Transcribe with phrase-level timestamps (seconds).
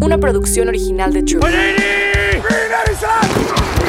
[0.00, 1.40] Una producción original de True.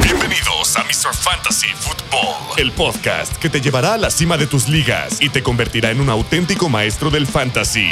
[0.03, 1.13] Bienvenidos a Mr.
[1.13, 5.41] Fantasy Football, el podcast que te llevará a la cima de tus ligas y te
[5.41, 7.89] convertirá en un auténtico maestro del fantasy.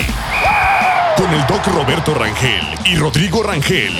[1.17, 3.93] Con el doc Roberto Rangel y Rodrigo Rangel.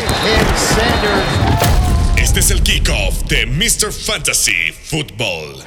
[2.18, 3.91] Este es el kickoff de Mr.
[3.91, 5.64] Fantasy Football.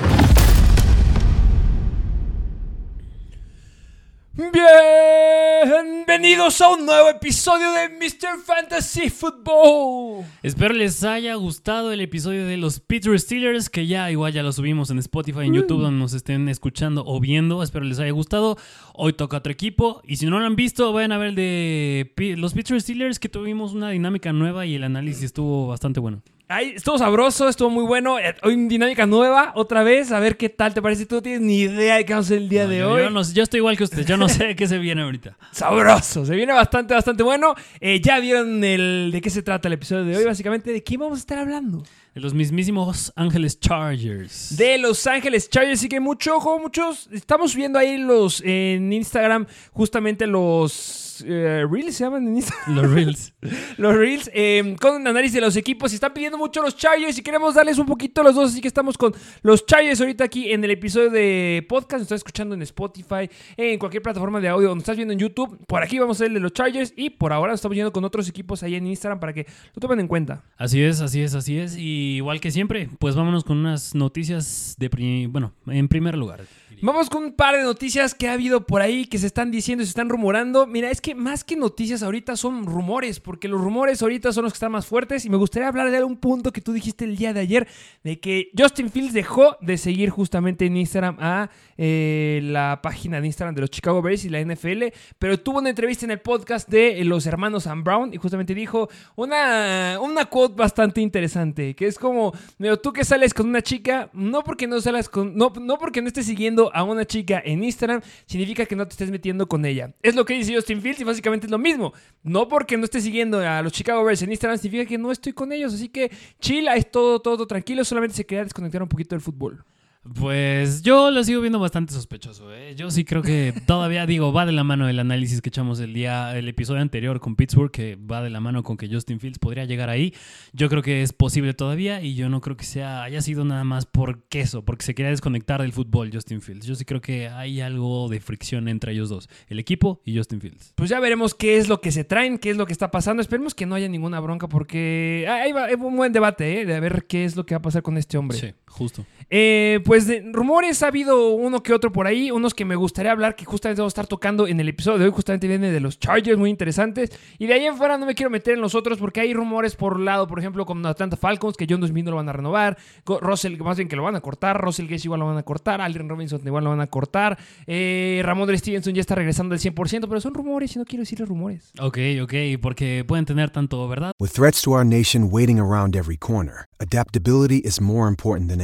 [5.65, 8.41] Bienvenidos a un nuevo episodio de Mr.
[8.45, 10.25] Fantasy Football.
[10.43, 14.53] Espero les haya gustado el episodio de los Pittsburgh Steelers, que ya igual ya lo
[14.53, 17.63] subimos en Spotify, en YouTube, donde nos estén escuchando o viendo.
[17.63, 18.59] Espero les haya gustado.
[18.97, 20.01] Hoy toca otro equipo.
[20.07, 23.29] Y si no lo han visto, vayan a ver el de los Pittsburgh Steelers, que
[23.29, 26.23] tuvimos una dinámica nueva y el análisis estuvo bastante bueno.
[26.47, 28.19] Ay, estuvo sabroso, estuvo muy bueno.
[28.19, 30.13] Eh, Hoy dinámica nueva, otra vez.
[30.13, 31.07] A ver qué tal te parece.
[31.07, 32.91] Tú no tienes ni idea de qué vamos a hacer el día No, de yo,
[32.93, 33.03] hoy.
[33.03, 35.37] yo no- yo estoy igual que usted, yo no sé qué se viene ahorita.
[35.51, 37.55] Sabroso, se viene bastante, bastante bueno.
[37.81, 40.25] Eh, ya vieron el de qué se trata el episodio de hoy.
[40.25, 41.83] Básicamente, ¿de qué vamos a estar hablando?
[42.15, 44.57] De los mismísimos Ángeles Chargers.
[44.57, 45.81] de Los Ángeles Chargers.
[45.81, 47.09] Así que mucho ojo, muchos.
[47.11, 52.77] Estamos viendo ahí los en Instagram, justamente los eh, Reels se llaman en Instagram.
[52.77, 53.35] Los Reels.
[53.77, 55.93] los Reels, eh, con un análisis de los equipos.
[55.93, 58.51] Y están pidiendo mucho los Chargers y queremos darles un poquito a los dos.
[58.51, 59.13] Así que estamos con
[59.43, 62.01] los Chargers ahorita aquí en el episodio de podcast.
[62.01, 65.59] Nos estás escuchando en Spotify, en cualquier plataforma de audio, nos estás viendo en YouTube.
[65.67, 66.93] Por aquí vamos a el de los Chargers.
[66.97, 69.81] Y por ahora nos estamos yendo con otros equipos ahí en Instagram para que lo
[69.81, 70.43] tomen en cuenta.
[70.57, 71.77] Así es, así es, así es.
[71.77, 75.29] Y igual que siempre, pues vámonos con unas noticias de...
[75.29, 76.45] Bueno, en primer lugar.
[76.87, 79.83] Vamos con un par de noticias que ha habido por ahí que se están diciendo
[79.83, 80.67] y se están rumorando.
[80.67, 84.53] Mira, es que más que noticias ahorita son rumores, porque los rumores ahorita son los
[84.53, 85.25] que están más fuertes.
[85.25, 87.67] Y me gustaría hablar de un punto que tú dijiste el día de ayer,
[88.03, 93.29] de que Justin Fields dejó de seguir justamente en Instagram a eh, la página de
[93.29, 94.85] Instagram de los Chicago Bears y la NFL,
[95.19, 98.55] pero tuvo una entrevista en el podcast de eh, los hermanos Sam Brown y justamente
[98.55, 103.63] dijo una, una quote bastante interesante, que es como, "Pero tú que sales con una
[103.63, 107.41] chica, no porque no salas con, no, no porque no estés siguiendo a una chica
[107.45, 109.95] en Instagram, significa que no te estés metiendo con ella.
[110.03, 111.95] Es lo que dice Justin Fields y básicamente es lo mismo.
[112.23, 115.33] No porque no estés siguiendo a los Chicago Bears en Instagram, significa que no estoy
[115.33, 115.73] con ellos.
[115.73, 119.65] Así que chila, es todo, todo tranquilo, solamente se quería desconectar un poquito del fútbol.
[120.13, 122.53] Pues yo lo sigo viendo bastante sospechoso.
[122.53, 122.75] ¿eh?
[122.77, 125.95] Yo sí creo que todavía, digo, va de la mano el análisis que echamos el
[125.95, 129.39] día, el episodio anterior con Pittsburgh, que va de la mano con que Justin Fields
[129.39, 130.15] podría llegar ahí.
[130.53, 133.65] Yo creo que es posible todavía y yo no creo que sea haya sido nada
[133.65, 136.67] más por queso, porque se quería desconectar del fútbol Justin Fields.
[136.67, 140.41] Yo sí creo que hay algo de fricción entre ellos dos, el equipo y Justin
[140.41, 140.73] Fields.
[140.75, 143.23] Pues ya veremos qué es lo que se traen, qué es lo que está pasando.
[143.23, 146.67] Esperemos que no haya ninguna bronca porque ahí va, hay un buen debate, ¿eh?
[146.67, 148.39] De ver qué es lo que va a pasar con este hombre.
[148.39, 149.07] Sí, justo.
[149.31, 153.13] Eh, pues de rumores ha habido uno que otro por ahí, unos que me gustaría
[153.13, 155.81] hablar que justamente vamos a estar tocando en el episodio de hoy, justamente viene de
[155.81, 157.11] los Chargers, muy interesantes.
[157.39, 159.77] Y de ahí en fuera no me quiero meter en los otros porque hay rumores
[159.77, 162.33] por un lado, por ejemplo, con Atlanta Falcons, que John Smith no lo van a
[162.33, 162.77] renovar,
[163.07, 165.81] Russell, más bien que lo van a cortar, Russell Gage igual lo van a cortar,
[165.81, 170.09] Allen Robinson igual lo van a cortar, eh, Ramón Stevenson ya está regresando al 100%,
[170.09, 171.73] pero son rumores y no quiero decirles rumores.
[171.81, 174.13] Ok, ok, porque pueden tener tanto, ¿verdad?
[174.19, 178.64] With threats to our nation waiting around every corner, adaptability is more important than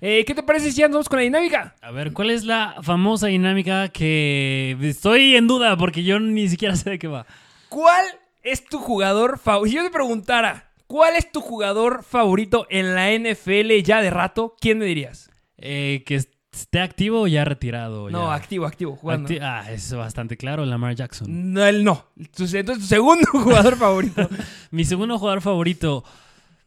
[0.00, 1.74] Eh, ¿Qué te parece si vamos con la dinámica?
[1.80, 6.76] A ver, ¿cuál es la famosa dinámica que estoy en duda porque yo ni siquiera
[6.76, 7.26] sé de qué va?
[7.68, 8.04] ¿Cuál
[8.42, 9.70] es tu jugador favorito?
[9.70, 14.54] Si yo te preguntara, ¿cuál es tu jugador favorito en la NFL ya de rato?
[14.60, 15.30] ¿Quién me dirías?
[15.56, 18.10] Eh, ¿Que esté activo o ya retirado?
[18.10, 18.34] No, ya?
[18.34, 19.28] activo, activo, jugando.
[19.30, 21.52] Acti- ah, es bastante claro, Lamar Jackson.
[21.54, 22.04] No, él no.
[22.18, 24.28] Entonces, tu segundo jugador favorito.
[24.70, 26.04] Mi segundo jugador favorito,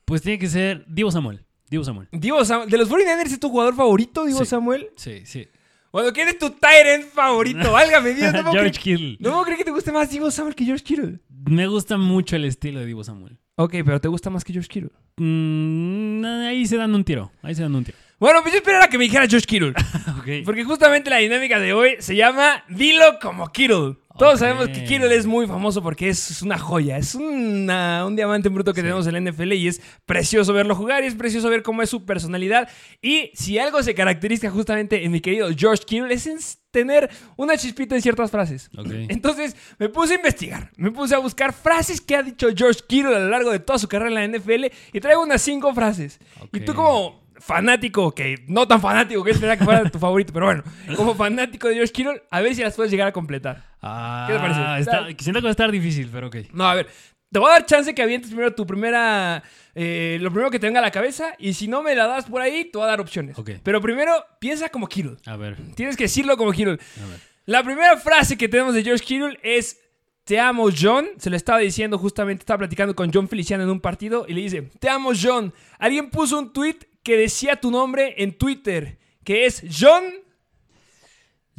[0.05, 1.45] pues tiene que ser Divo Samuel.
[1.69, 2.07] Divo Samuel.
[2.11, 2.69] Divo Samuel.
[2.69, 4.45] ¿De los 49ers es tu jugador favorito, Divo Sí.
[4.45, 4.89] Samuel?
[4.95, 5.47] Sí, sí.
[5.91, 7.71] Bueno, ¿quién es tu Tyrant favorito?
[7.71, 8.33] Válgame Dios.
[8.33, 9.17] No George Kittle.
[9.19, 11.19] No puedo creer que te guste más Divo Samuel que George Kittle.
[11.45, 13.37] Me gusta mucho el estilo de Divo Samuel.
[13.55, 14.91] Ok, pero ¿te gusta más que George Kittle?
[15.17, 17.31] Mm, ahí se dan un tiro.
[17.41, 17.97] Ahí se dan un tiro.
[18.19, 19.73] Bueno, pues yo esperaba que me dijera George Kittle.
[20.45, 23.95] Porque justamente la dinámica de hoy se llama Dilo como Kittle.
[24.19, 28.49] Todos sabemos que Kittle es muy famoso porque es una joya, es una- un diamante
[28.49, 31.49] en bruto que tenemos en la NFL y es precioso verlo jugar y es precioso
[31.49, 32.69] ver cómo es su personalidad.
[33.01, 36.37] Y si algo se caracteriza justamente en mi querido George Kittle es en
[36.71, 38.69] tener una chispita en ciertas frases.
[39.09, 43.15] Entonces me puse a investigar, me puse a buscar frases que ha dicho George Kittle
[43.15, 46.19] a lo largo de toda su carrera en la NFL y traigo unas cinco frases.
[46.53, 50.45] Y tú como fanático, que no tan fanático, que esperaba que fuera tu favorito, pero
[50.47, 50.63] bueno,
[50.95, 53.63] como fanático de George Kittle, a ver si las puedes llegar a completar.
[53.81, 54.79] Ah, ¿Qué te parece?
[54.81, 56.35] está- siento que va a estar difícil, pero ok.
[56.53, 56.87] No, a ver,
[57.31, 59.43] te voy a dar chance que avientes primero tu primera,
[59.75, 62.25] eh, lo primero que te venga a la cabeza y si no me la das
[62.25, 63.37] por ahí, te voy a dar opciones.
[63.37, 63.51] Ok.
[63.63, 65.17] Pero primero, piensa como Kittle.
[65.25, 65.55] A ver.
[65.75, 66.73] Tienes que decirlo como Kittle.
[67.03, 67.19] A ver.
[67.45, 69.79] La primera frase que tenemos de George Kittle es
[70.23, 71.07] Te amo, John.
[71.17, 74.41] Se lo estaba diciendo justamente, estaba platicando con John Feliciano en un partido y le
[74.41, 75.51] dice, Te amo, John.
[75.79, 76.75] Alguien puso un tweet
[77.09, 80.03] que decía tu nombre en Twitter, que es John...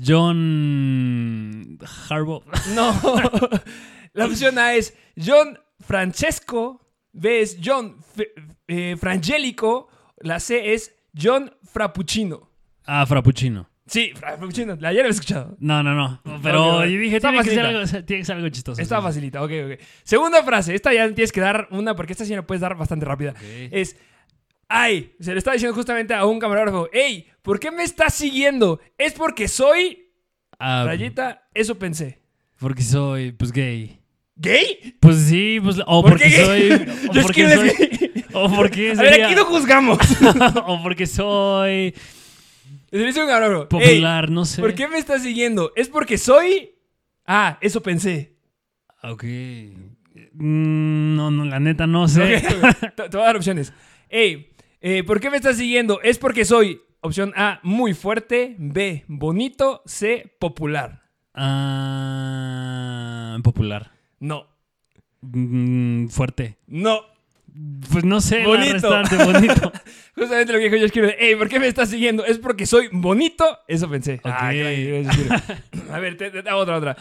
[0.01, 1.77] John
[2.09, 2.45] Harbaugh.
[2.77, 2.95] No.
[4.13, 6.87] La opción A es John Francesco.
[7.13, 8.33] B es John F-
[8.69, 9.89] eh, Frangelico.
[10.19, 12.49] La C es John Frappuccino.
[12.87, 13.69] Ah, Frappuccino.
[13.87, 14.77] Sí, Frappuccino.
[14.79, 15.57] La ayer lo he escuchado.
[15.59, 16.23] No, no, no.
[16.45, 18.81] Pero yo dije, tiene que, ser algo, tiene que ser algo chistoso.
[18.81, 19.81] Está facilita, ok, ok.
[20.05, 23.05] Segunda frase, esta ya tienes que dar una porque esta sí la puedes dar bastante
[23.05, 23.35] rápida.
[23.73, 23.97] Es,
[24.71, 28.81] ay, se le está diciendo justamente a un camarógrafo, hey, ¿por qué me estás siguiendo?
[28.97, 30.07] Es porque soy,
[30.59, 32.21] Ah, rayita, eso pensé.
[32.59, 33.99] Porque soy, pues, gay.
[34.37, 34.95] ¿Gay?
[35.01, 36.71] Pues sí, pues, o ¿Por porque qué soy...
[37.11, 38.25] O Yo porque soy...
[38.33, 39.99] O porque A ver, aquí no juzgamos.
[40.67, 41.93] o porque soy
[42.91, 44.61] Se le dice un camarógrafo, popular, "Ey, no sé.
[44.63, 45.73] ¿por qué me estás siguiendo?
[45.77, 46.71] Es porque soy,
[47.27, 48.37] ah, eso pensé.
[49.03, 49.25] Ok.
[50.35, 52.37] Mm, No, no, la neta no sé.
[52.37, 52.95] Ok, ok.
[52.95, 53.73] Te, te voy a dar opciones.
[54.09, 54.51] Hey,
[54.81, 56.01] eh, ¿por qué me estás siguiendo?
[56.03, 58.57] Es porque soy, opción A, muy fuerte.
[58.59, 59.83] B, bonito.
[59.87, 61.03] C, popular.
[62.11, 63.93] Ah, popular.
[64.19, 64.47] No,
[65.23, 66.57] Mm, fuerte.
[66.67, 67.01] no.
[67.93, 68.89] Pues no sé, Bonito.
[68.89, 69.73] la restante, bonito.
[70.15, 71.17] Justamente lo que dijo George Kittle.
[71.19, 72.25] Hey, ¿por qué me estás siguiendo?
[72.25, 73.45] Es porque soy bonito.
[73.67, 74.15] Eso pensé.
[74.23, 74.27] Ok.
[74.27, 74.51] Ah.
[75.93, 76.97] A ver, te, te- te hago otra, otra.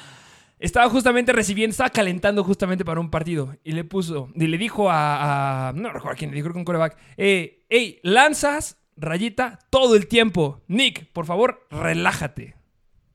[0.60, 3.56] Estaba justamente recibiendo, estaba calentando justamente para un partido.
[3.64, 6.66] Y le puso, y le dijo a, a- no recuerdo a quién, le dijo con
[6.66, 6.98] coreback.
[7.18, 10.62] Eh, hey, lanzas, rayita, todo el tiempo.
[10.68, 12.56] Nick, por favor, relájate.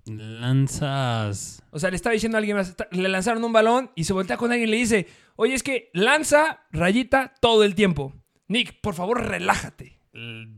[0.06, 1.62] Lanzas.
[1.70, 4.36] O sea, le estaba diciendo a alguien más, le lanzaron un balón y se voltea
[4.36, 5.06] con alguien y le dice,
[5.36, 8.12] oye, es que lanza, rayita, todo el tiempo.
[8.48, 9.98] Nick, por favor, relájate.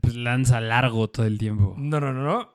[0.00, 1.74] Pues, lanza largo todo el tiempo.
[1.78, 2.54] No, no, no, no.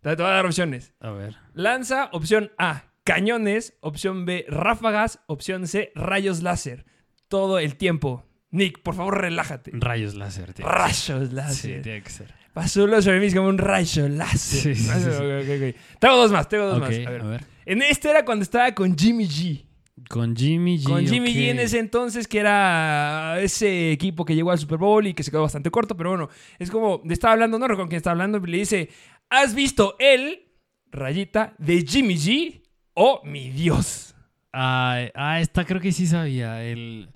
[0.00, 0.92] Te voy a dar opciones.
[1.00, 1.36] A ver.
[1.54, 3.76] Lanza, opción A, cañones.
[3.80, 5.20] Opción B, ráfagas.
[5.26, 6.86] Opción C, rayos láser.
[7.28, 8.24] Todo el tiempo.
[8.50, 9.70] Nick, por favor, relájate.
[9.74, 10.66] Rayos láser, tío.
[10.66, 11.82] Rayos Sí, láser.
[11.82, 12.42] tiene que ser.
[12.66, 14.60] Sobre mí como un rayo láser.
[14.60, 15.74] Sí, sí, sí, sí.
[15.98, 16.90] Tengo dos más, tengo dos más.
[16.90, 17.20] A ver.
[17.22, 17.44] a ver.
[17.64, 19.64] En este era cuando estaba con Jimmy G.
[20.08, 20.84] Con Jimmy G.
[20.84, 21.32] Con Jimmy.
[21.32, 25.22] G en ese entonces, que era ese equipo que llegó al Super Bowl y que
[25.22, 26.28] se quedó bastante corto, pero bueno,
[26.58, 28.90] es como, le estaba hablando, no recuerdo con quién estaba hablando, le dice,
[29.30, 30.46] ¿has visto el,
[30.90, 32.61] rayita, de Jimmy G
[32.94, 34.14] o mi Dios?
[34.52, 36.62] Ah, ah, esta creo que sí sabía.
[36.64, 37.08] El.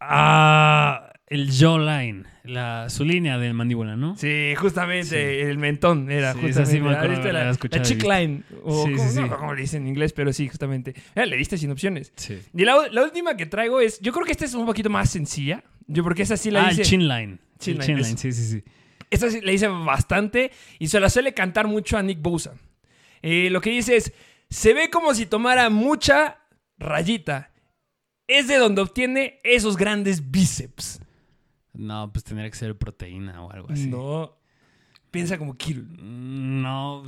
[0.00, 2.26] Ah, el jawline.
[2.42, 4.16] La, su línea de mandíbula, ¿no?
[4.16, 6.72] Sí, justamente, el mentón era Sí, justamente.
[6.72, 7.52] sí me la- la,
[8.08, 9.20] la line, o Sí, ¿cómo, sí, sí.
[9.20, 10.94] no, cómo le dicen en inglés, pero sí, justamente.
[11.14, 12.12] Eh, le diste sin opciones.
[12.16, 12.40] Sí.
[12.56, 15.10] Y la, la última que traigo es, yo creo que esta es un poquito más
[15.10, 16.80] sencilla, yo porque esa sí la ah, hice.
[16.82, 17.38] el chin line.
[17.58, 18.64] Chin el line, chin line, sí, sí, sí.
[19.10, 22.54] Esta sí le dice bastante y se la suele cantar mucho a Nick Bosa.
[23.22, 24.12] Eh, lo que dice es,
[24.50, 26.38] se ve como si tomara mucha
[26.78, 27.50] rayita.
[28.26, 31.00] Es de donde obtiene esos grandes bíceps.
[31.72, 33.86] No, pues tendría que ser proteína o algo así.
[33.88, 34.36] No.
[35.10, 35.82] Piensa como Kittle.
[35.84, 37.04] Mm, No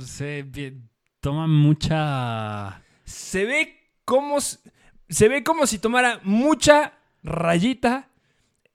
[0.51, 0.81] pi-
[1.21, 2.83] Toma mucha.
[3.05, 8.09] Se ve como, se ve como si tomara mucha rayita.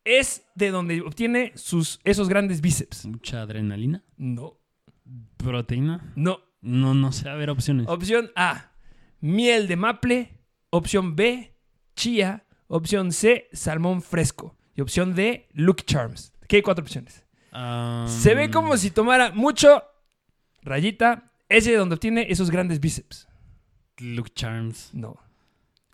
[0.04, 3.04] Es de donde obtiene sus, esos grandes bíceps.
[3.04, 4.02] Mucha adrenalina.
[4.16, 4.58] No.
[5.36, 6.12] Proteína.
[6.16, 6.40] No.
[6.60, 7.28] No, no sé.
[7.28, 7.86] A ver, opciones.
[7.88, 8.72] Opción A,
[9.20, 10.38] miel de maple.
[10.70, 11.54] Opción B,
[11.96, 12.44] chía.
[12.66, 14.56] Opción C, salmón fresco.
[14.74, 16.32] Y opción D, Lucky Charms.
[16.42, 17.24] Aquí hay cuatro opciones.
[17.52, 19.82] Ah, Se ve como si tomara mucho
[20.62, 21.32] rayita.
[21.48, 23.26] Ese de donde obtiene esos grandes bíceps.
[23.98, 24.90] Luke Charms.
[24.92, 25.16] No.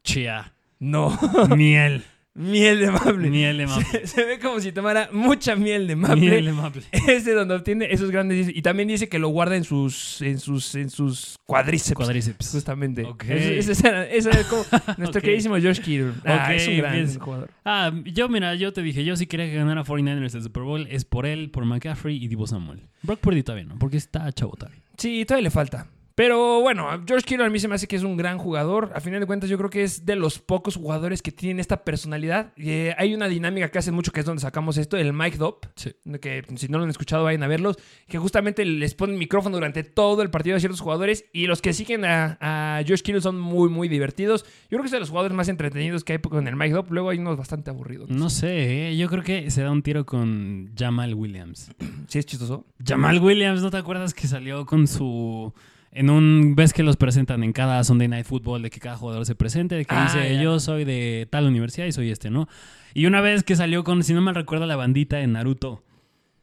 [0.02, 0.52] Chia.
[0.80, 1.16] No.
[1.56, 2.04] Miel.
[2.36, 3.30] Miel de maple.
[3.30, 3.84] Miel de maple.
[3.84, 6.16] Se, se ve como si tomara mucha miel de maple.
[6.16, 6.82] Miel de maple.
[7.08, 8.48] Es de donde obtiene esos grandes.
[8.52, 11.94] Y también dice que lo guarda en sus, en sus, en sus cuadríceps.
[11.94, 12.50] Cuadríceps.
[12.50, 13.06] Justamente.
[13.28, 14.64] Ese, era como
[14.98, 16.12] nuestro queridísimo George Kittle.
[16.24, 17.50] Ah, es un gran jugador.
[17.64, 20.88] Ah, yo, mira, yo te dije, yo sí quería que ganara 49ers el Super Bowl.
[20.90, 22.80] Es por él, por McCaffrey y Divo Samuel.
[23.02, 24.70] Brock Purdy todavía no, porque está chabota.
[24.96, 25.86] Sí, todavía le falta.
[26.14, 28.92] Pero bueno, George Kittle a mí se me hace que es un gran jugador.
[28.94, 31.82] A final de cuentas, yo creo que es de los pocos jugadores que tienen esta
[31.84, 32.52] personalidad.
[32.56, 35.66] Eh, hay una dinámica que hacen mucho, que es donde sacamos esto, el mic drop.
[35.74, 35.92] Sí.
[36.20, 37.76] Que si no lo han escuchado, vayan a verlos.
[38.06, 41.24] Que justamente les ponen micrófono durante todo el partido a ciertos jugadores.
[41.32, 44.44] Y los que siguen a, a George Kittle son muy, muy divertidos.
[44.44, 46.92] Yo creo que es de los jugadores más entretenidos que hay con el mic drop.
[46.92, 48.08] Luego hay unos bastante aburridos.
[48.08, 51.72] No sé, eh, yo creo que se da un tiro con Jamal Williams.
[52.06, 52.66] Sí, es chistoso.
[52.84, 55.52] Jamal Williams, ¿no te acuerdas que salió con su...
[55.94, 56.54] En un...
[56.56, 59.76] ¿Ves que los presentan en cada Sunday Night Football de que cada jugador se presente?
[59.76, 60.42] De que Ah, dice, ya.
[60.42, 62.48] yo soy de tal universidad y soy este, ¿no?
[62.94, 65.82] Y una vez que salió con, si no mal recuerdo, la bandita en Naruto.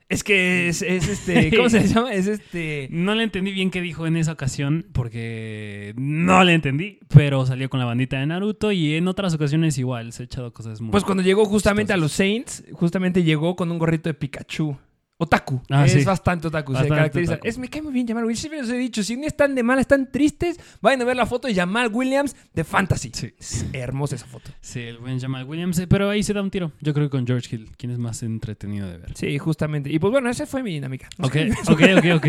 [0.07, 1.49] Es que es, es este.
[1.55, 2.13] ¿Cómo se llama?
[2.13, 2.89] Es este.
[2.91, 7.69] No le entendí bien qué dijo en esa ocasión porque no le entendí, pero salió
[7.69, 10.91] con la bandita de Naruto y en otras ocasiones igual se ha echado cosas muy...
[10.91, 14.77] Pues cuando llegó justamente a los Saints, justamente llegó con un gorrito de Pikachu.
[15.21, 15.61] Otaku.
[15.69, 16.03] Ah, es sí.
[16.03, 16.75] bastante otaku.
[16.75, 17.33] se caracteriza.
[17.33, 17.47] otaku.
[17.47, 18.39] Es, me cae muy bien Jamal Williams.
[18.39, 21.27] Siempre les he dicho, si no están de mal, están tristes, vayan a ver la
[21.27, 23.11] foto de Jamal Williams de Fantasy.
[23.13, 23.31] Sí.
[23.37, 24.49] Es hermosa esa foto.
[24.61, 26.71] Sí, el buen Jamal Williams, eh, pero ahí se da un tiro.
[26.81, 29.11] Yo creo que con George Hill, quien es más entretenido de ver.
[29.13, 29.91] Sí, justamente.
[29.91, 31.07] Y pues bueno, esa fue mi dinámica.
[31.19, 31.35] Ok,
[31.69, 32.27] ok, ok, ok.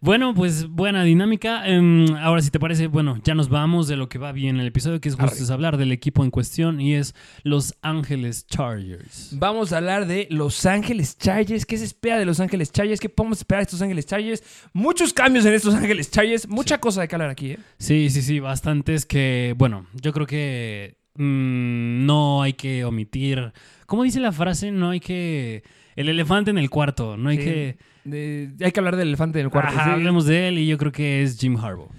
[0.00, 1.68] Bueno, pues buena dinámica.
[1.68, 4.62] Em, ahora, si te parece, bueno, ya nos vamos de lo que va bien en
[4.62, 8.46] el episodio, que es justo es hablar del equipo en cuestión y es Los Ángeles
[8.46, 9.36] Chargers.
[9.38, 11.66] Vamos a hablar de Los Ángeles Chargers.
[11.66, 13.00] ¿Qué se espera de Los Ángeles Chargers?
[13.00, 14.42] ¿Qué podemos esperar de estos Ángeles Chargers?
[14.72, 16.48] Muchos cambios en estos Ángeles Chargers.
[16.48, 17.58] Mucha cosa de que hablar aquí, ¿eh?
[17.78, 23.52] Sí, sí, sí, bastantes que, bueno, yo creo que mm, no hay que omitir.
[23.86, 24.70] ¿Cómo dice la frase?
[24.72, 25.62] No hay que.
[25.96, 27.44] El elefante en el cuarto, no hay Sí.
[27.44, 27.78] que.
[28.04, 29.72] De- hay que hablar del elefante en el cuarto.
[29.76, 29.90] Ajá, sí.
[29.90, 31.90] hablemos de él y yo creo que es Jim Harbaugh.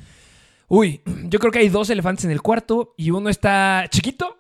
[0.68, 4.38] Uy, yo creo que hay dos elefantes en el cuarto y uno está chiquito,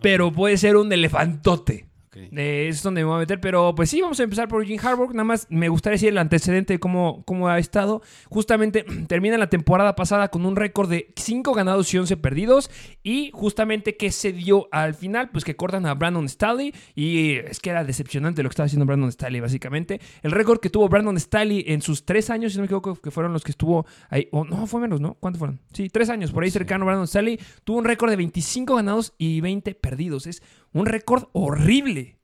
[0.00, 1.86] pero puede ser un elefantote.
[2.12, 2.28] Ok.
[2.30, 4.78] Eh, es donde me voy a meter, pero pues sí, vamos a empezar por Jim
[4.82, 5.12] Harbaugh.
[5.12, 8.02] Nada más me gustaría decir el antecedente de cómo, cómo ha estado.
[8.28, 12.70] Justamente termina la temporada pasada con un récord de 5 ganados y 11 perdidos.
[13.02, 16.74] Y justamente que se dio al final, pues que cortan a Brandon Staley.
[16.94, 19.98] Y es que era decepcionante lo que estaba haciendo Brandon Staley, básicamente.
[20.22, 23.10] El récord que tuvo Brandon Staley en sus tres años, si no me equivoco, que
[23.10, 24.28] fueron los que estuvo ahí.
[24.32, 25.14] O no, fue menos, ¿no?
[25.14, 25.60] ¿Cuántos fueron?
[25.72, 26.84] Sí, tres años, por ahí cercano.
[26.84, 30.26] Brandon Staley tuvo un récord de 25 ganados y 20 perdidos.
[30.26, 30.42] Es
[30.72, 32.18] un récord horrible.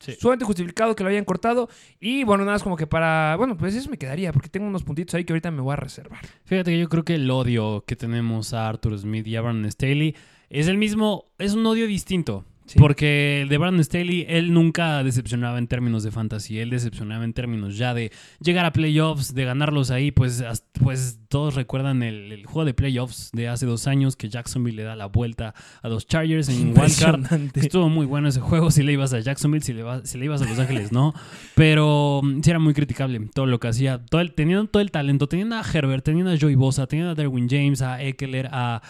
[0.00, 0.16] Sí.
[0.20, 1.68] Sumamente justificado que lo hayan cortado.
[1.98, 3.36] Y bueno, nada más como que para.
[3.36, 5.76] Bueno, pues eso me quedaría, porque tengo unos puntitos ahí que ahorita me voy a
[5.76, 6.20] reservar.
[6.44, 9.70] Fíjate que yo creo que el odio que tenemos a Arthur Smith y a Brandon
[9.70, 10.14] Staley
[10.50, 12.44] es el mismo, es un odio distinto.
[12.66, 12.78] Sí.
[12.78, 17.34] Porque el de Brandon Staley, él nunca decepcionaba en términos de fantasy, él decepcionaba en
[17.34, 20.42] términos ya de llegar a playoffs, de ganarlos ahí, pues,
[20.82, 24.82] pues todos recuerdan el, el juego de playoffs de hace dos años que Jacksonville le
[24.84, 27.26] da la vuelta a los Chargers en Wildcard.
[27.54, 28.70] Estuvo muy bueno ese juego.
[28.70, 31.12] Si le ibas a Jacksonville, si le, va- si le ibas a Los Ángeles, no.
[31.54, 33.98] Pero mm, sí era muy criticable todo lo que hacía.
[34.06, 37.14] Todo el- teniendo todo el talento, teniendo a Herbert, teniendo a Joey Bosa, teniendo a
[37.14, 38.80] Derwin James, a Eckler, a.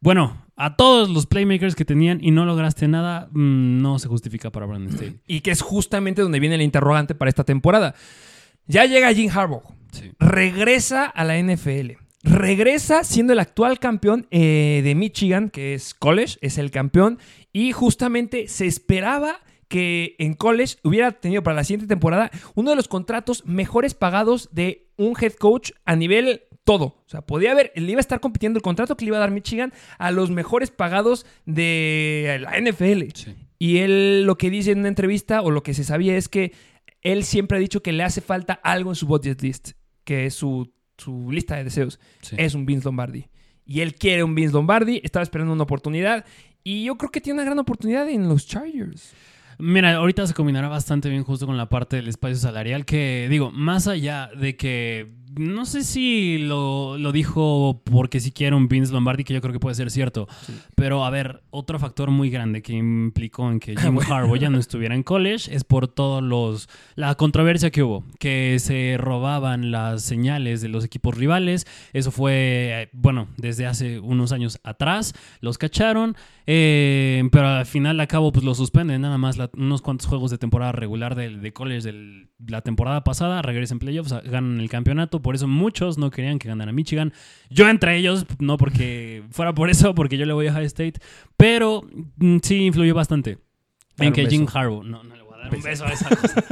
[0.00, 4.52] Bueno, a todos los playmakers que tenían y no lograste nada, mm, no se justifica
[4.52, 5.18] para Brandon Staley.
[5.26, 7.96] Y que es justamente donde viene el interrogante para esta temporada.
[8.68, 9.64] Ya llega Jim Harbaugh.
[9.90, 10.12] Sí.
[10.18, 11.98] regresa a la NFL.
[12.22, 17.18] Regresa siendo el actual campeón eh, de Michigan, que es college, es el campeón.
[17.52, 22.76] Y justamente se esperaba que en college hubiera tenido para la siguiente temporada uno de
[22.76, 26.84] los contratos mejores pagados de un head coach a nivel todo.
[26.84, 29.20] O sea, podía haber, le iba a estar compitiendo el contrato que le iba a
[29.20, 33.02] dar Michigan a los mejores pagados de la NFL.
[33.14, 33.34] Sí.
[33.58, 36.52] Y él lo que dice en una entrevista, o lo que se sabía, es que
[37.00, 39.72] él siempre ha dicho que le hace falta algo en su budget list,
[40.04, 42.00] que es su, su lista de deseos.
[42.22, 42.36] Sí.
[42.38, 43.28] Es un Vince Lombardi.
[43.64, 46.24] Y él quiere un Vince Lombardi, estaba esperando una oportunidad.
[46.64, 49.14] Y yo creo que tiene una gran oportunidad en los Chargers.
[49.58, 53.52] Mira, ahorita se combinará bastante bien justo con la parte del espacio salarial que, digo,
[53.52, 58.92] más allá de que, no sé si lo, lo dijo porque si quiere un Vince
[58.92, 60.28] Lombardi, que yo creo que puede ser cierto,
[60.74, 64.58] pero a ver, otro factor muy grande que implicó en que Jim Harbaugh ya no
[64.58, 70.02] estuviera en college es por todos los, la controversia que hubo, que se robaban las
[70.02, 76.16] señales de los equipos rivales, eso fue, bueno, desde hace unos años atrás, los cacharon,
[76.46, 80.30] eh, pero al final a cabo pues lo suspenden nada más la- unos cuantos juegos
[80.30, 84.68] de temporada regular del- de, college de la temporada pasada, regresan playoffs, a- ganan el
[84.68, 87.12] campeonato, por eso muchos no querían que ganara Michigan,
[87.50, 90.94] yo entre ellos, no porque fuera por eso, porque yo le voy a Ohio State,
[91.36, 91.82] pero
[92.16, 93.38] mm, sí influyó bastante.
[93.96, 94.26] dar En que.
[94.26, 95.84] Jim Harbaugh, no, no le voy a dar un Beso.
[95.84, 96.42] a esa cosa.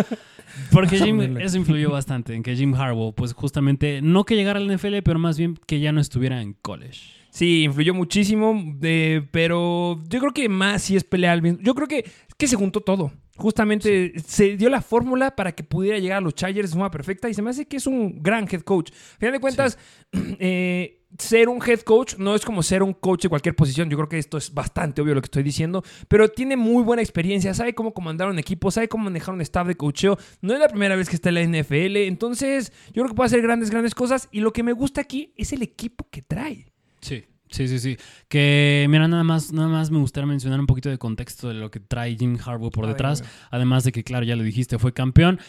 [0.70, 4.66] Porque Jim, eso influyó bastante en que Jim Harbaugh, pues justamente, no que llegara al
[4.72, 7.00] NFL, pero más bien que ya no estuviera en college.
[7.30, 11.60] Sí, influyó muchísimo, eh, pero yo creo que más sí es pelear al mismo.
[11.62, 12.04] Yo creo que,
[12.36, 13.12] que se juntó todo.
[13.40, 17.28] Justamente se dio la fórmula para que pudiera llegar a los Chargers de forma perfecta
[17.28, 18.90] y se me hace que es un gran head coach.
[18.92, 19.78] A final de cuentas,
[20.12, 23.88] eh, ser un head coach no es como ser un coach de cualquier posición.
[23.88, 27.02] Yo creo que esto es bastante obvio lo que estoy diciendo, pero tiene muy buena
[27.02, 30.18] experiencia, sabe cómo comandar un equipo, sabe cómo manejar un staff de coacheo.
[30.42, 33.26] No es la primera vez que está en la NFL, entonces yo creo que puede
[33.26, 36.66] hacer grandes, grandes cosas y lo que me gusta aquí es el equipo que trae.
[37.00, 37.24] Sí.
[37.50, 37.96] Sí, sí, sí.
[38.28, 41.70] Que, mira, nada más, nada más me gustaría mencionar un poquito de contexto de lo
[41.70, 43.24] que trae Jim Harbaugh por detrás.
[43.50, 45.40] Además de que, claro, ya lo dijiste, fue campeón.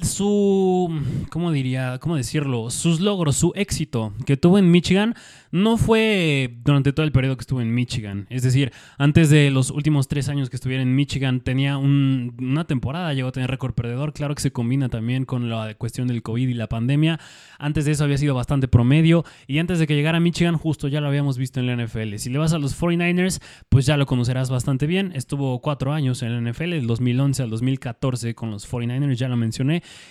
[0.00, 0.88] Su,
[1.28, 1.98] ¿cómo diría?
[1.98, 2.70] ¿Cómo decirlo?
[2.70, 5.14] Sus logros, su éxito que tuvo en Michigan
[5.52, 8.26] no fue durante todo el periodo que estuvo en Michigan.
[8.30, 12.64] Es decir, antes de los últimos tres años que estuviera en Michigan, tenía un- una
[12.66, 14.14] temporada, llegó a tener récord perdedor.
[14.14, 17.20] Claro que se combina también con la cuestión del COVID y la pandemia.
[17.58, 19.24] Antes de eso había sido bastante promedio.
[19.46, 22.18] Y antes de que llegara a Michigan, justo ya lo habíamos visto en la NFL.
[22.18, 25.12] Si le vas a los 49ers, pues ya lo conocerás bastante bien.
[25.14, 29.36] Estuvo cuatro años en la NFL, del 2011 al 2014 con los 49ers, ya lo
[29.36, 29.65] mencioné.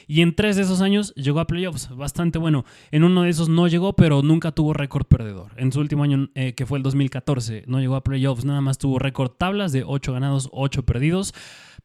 [0.08, 2.66] Y en tres de esos años llegó a playoffs, bastante bueno.
[2.92, 5.52] En uno de esos no llegó, pero nunca tuvo récord perdedor.
[5.58, 8.78] En su último año, eh, que fue el 2014, no llegó a playoffs, nada más
[8.78, 11.34] tuvo récord tablas de 8 ganados, 8 perdidos.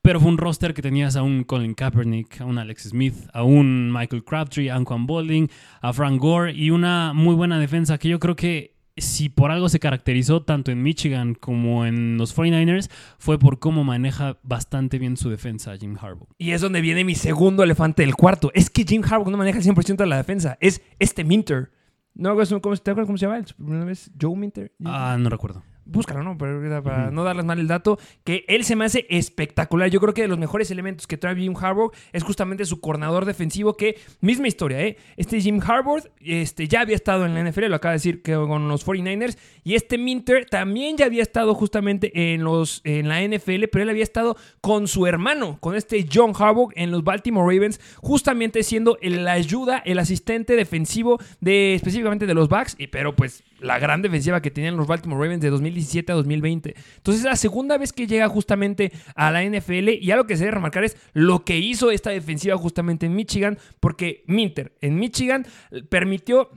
[0.03, 3.43] Pero fue un roster que tenías a un Colin Kaepernick, a un Alex Smith, a
[3.43, 5.49] un Michael Crabtree, a Anquan Bolding,
[5.83, 9.69] a Frank Gore y una muy buena defensa que yo creo que si por algo
[9.69, 15.17] se caracterizó tanto en Michigan como en los 49ers fue por cómo maneja bastante bien
[15.17, 16.29] su defensa Jim Harbaugh.
[16.39, 18.51] Y es donde viene mi segundo elefante del cuarto.
[18.55, 20.59] Es que Jim Harbaugh no maneja el 100% de la defensa.
[20.61, 21.71] Es este Minter.
[22.15, 23.47] No, ¿cómo, ¿te acuerdas cómo se llama?
[23.47, 24.11] ¿Su primera vez?
[24.21, 24.73] Joe Minter.
[24.85, 25.63] Ah, no recuerdo.
[25.91, 26.39] Búscalo, ¿no?
[26.39, 29.91] Para no darles mal el dato, que él se me hace espectacular.
[29.91, 33.25] Yo creo que de los mejores elementos que trae Jim Harbaugh es justamente su coordinador
[33.25, 34.97] defensivo, que misma historia, ¿eh?
[35.17, 38.35] Este Jim Harbaugh este, ya había estado en la NFL, lo acaba de decir que
[38.35, 43.21] con los 49ers, y este Minter también ya había estado justamente en, los, en la
[43.23, 47.53] NFL, pero él había estado con su hermano, con este John Harbaugh en los Baltimore
[47.53, 53.17] Ravens, justamente siendo el ayuda, el asistente defensivo de específicamente de los Bucks, y, pero
[53.17, 56.75] pues la gran defensiva que tenían los Baltimore Ravens de 2017 a 2020.
[56.97, 60.45] Entonces, es la segunda vez que llega justamente a la NFL y algo que se
[60.45, 65.47] debe remarcar es lo que hizo esta defensiva justamente en Michigan, porque Minter en Michigan
[65.89, 66.51] permitió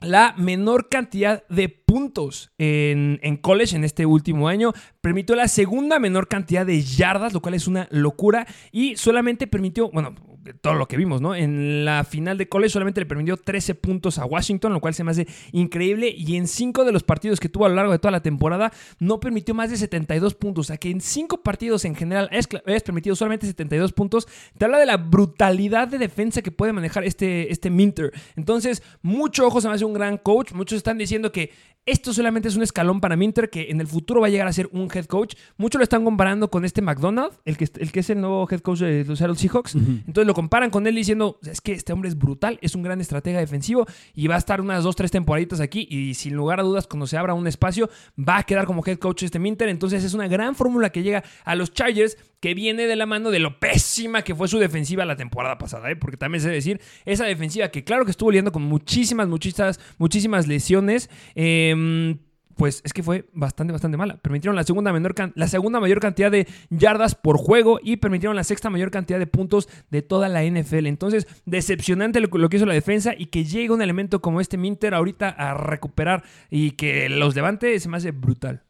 [0.00, 4.72] la menor cantidad de puntos en, en college en este último año.
[5.00, 8.46] Permitió la segunda menor cantidad de yardas, lo cual es una locura.
[8.72, 10.14] Y solamente permitió, bueno,
[10.60, 11.34] todo lo que vimos, ¿no?
[11.34, 15.04] En la final de college solamente le permitió 13 puntos a Washington, lo cual se
[15.04, 16.12] me hace increíble.
[16.16, 18.72] Y en 5 de los partidos que tuvo a lo largo de toda la temporada,
[18.98, 20.66] no permitió más de 72 puntos.
[20.66, 24.26] O sea que en 5 partidos en general es, es permitido solamente 72 puntos.
[24.58, 28.12] Te habla de la brutalidad de defensa que puede manejar este, este Minter.
[28.36, 30.52] Entonces, mucho ojo, se me hace un gran coach.
[30.52, 31.50] Muchos están diciendo que
[31.84, 34.52] esto solamente es un escalón para Minter, que en el futuro va a llegar a
[34.52, 35.34] ser un head coach.
[35.56, 38.60] Muchos lo están comparando con este McDonald, el que, el que es el nuevo head
[38.60, 39.74] coach de los Seattle Seahawks.
[39.74, 43.38] Entonces comparan con él diciendo, es que este hombre es brutal, es un gran estratega
[43.38, 46.86] defensivo y va a estar unas dos, tres temporaditas aquí y sin lugar a dudas
[46.86, 49.68] cuando se abra un espacio va a quedar como head coach este Minter.
[49.68, 53.30] Entonces es una gran fórmula que llega a los Chargers que viene de la mano
[53.30, 55.96] de lo pésima que fue su defensiva la temporada pasada, ¿eh?
[55.96, 60.48] porque también sé decir, esa defensiva que claro que estuvo lidiando con muchísimas, muchísimas, muchísimas
[60.48, 62.16] lesiones, eh,
[62.56, 64.16] pues es que fue bastante, bastante mala.
[64.16, 68.44] Permitieron la segunda, menor la segunda mayor cantidad de yardas por juego y permitieron la
[68.44, 70.86] sexta mayor cantidad de puntos de toda la NFL.
[70.86, 74.56] Entonces, decepcionante lo, lo que hizo la defensa y que llegue un elemento como este
[74.56, 78.62] Minter ahorita a recuperar y que los levante, se me hace brutal.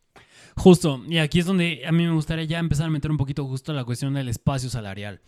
[0.57, 3.47] Justo, y aquí es donde a mí me gustaría ya empezar a meter un poquito
[3.47, 5.21] justo la cuestión del espacio salarial.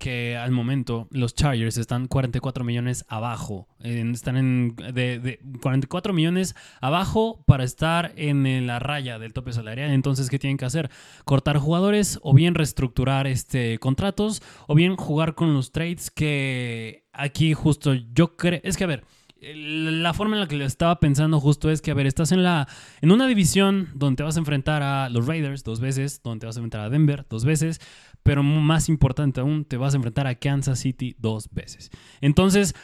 [0.00, 3.68] Que al momento los Chargers están 44 millones abajo.
[3.80, 9.90] están en de, de 44 millones abajo para estar en, la raya del tope salarial.
[9.90, 10.90] Entonces, ¿qué tienen que hacer?
[11.26, 17.52] Cortar jugadores o bien reestructurar este, contratos o bien jugar con los trades que aquí
[17.52, 18.60] justo yo creo...
[18.64, 19.04] Es que a ver,
[19.40, 22.42] la forma en la que lo estaba pensando justo es que, a ver, estás en
[22.42, 22.68] la
[23.00, 26.56] en una división donde vas a enfrentar a los Raiders dos veces, donde te vas
[26.56, 27.80] a enfrentar a Denver dos veces,
[28.22, 31.90] pero más importante aún, te vas a enfrentar a Kansas City dos veces.
[32.20, 32.74] Entonces,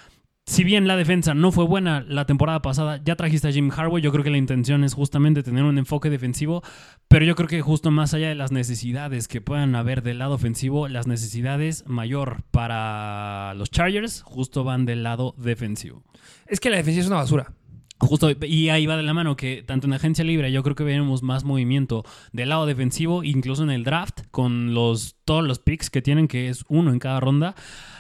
[0.49, 3.99] si bien la defensa no fue buena la temporada pasada, ya trajiste a Jim Harbaugh,
[3.99, 6.63] yo creo que la intención es justamente tener un enfoque defensivo,
[7.09, 10.35] pero yo creo que justo más allá de las necesidades que puedan haber del lado
[10.35, 16.05] ofensivo, las necesidades mayor para los Chargers justo van del lado defensivo.
[16.47, 17.53] Es que la defensiva es una basura.
[17.99, 20.85] Justo, y ahí va de la mano que tanto en agencia libre yo creo que
[20.85, 25.89] veremos más movimiento del lado defensivo, incluso en el draft, con los, todos los picks
[25.89, 27.55] que tienen, que es uno en cada ronda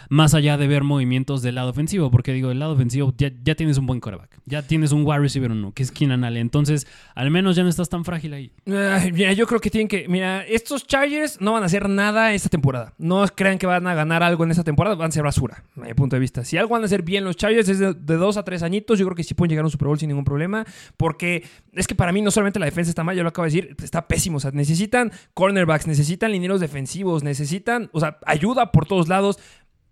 [0.09, 3.55] más allá de ver movimientos del lado ofensivo, porque digo, el lado ofensivo ya, ya
[3.55, 6.87] tienes un buen quarterback, ya tienes un wide receiver uno, que es Keenan Allen, entonces
[7.14, 8.53] al menos ya no estás tan frágil ahí.
[8.64, 12.49] mira, yo creo que tienen que, mira, estos Chargers no van a hacer nada esta
[12.49, 15.64] temporada, no crean que van a ganar algo en esta temporada, van a ser basura,
[15.77, 16.45] a mi punto de vista.
[16.45, 19.07] Si algo van a hacer bien los Chargers es de, dos a tres añitos, yo
[19.07, 20.64] creo que sí pueden llegar a un Super Bowl sin ningún problema,
[20.97, 23.53] porque es que para mí no solamente la defensa está mal, yo lo acabo de
[23.53, 28.87] decir, está pésimo, o sea, necesitan cornerbacks, necesitan linieros defensivos, necesitan, o sea, ayuda por
[28.87, 29.38] todos lados.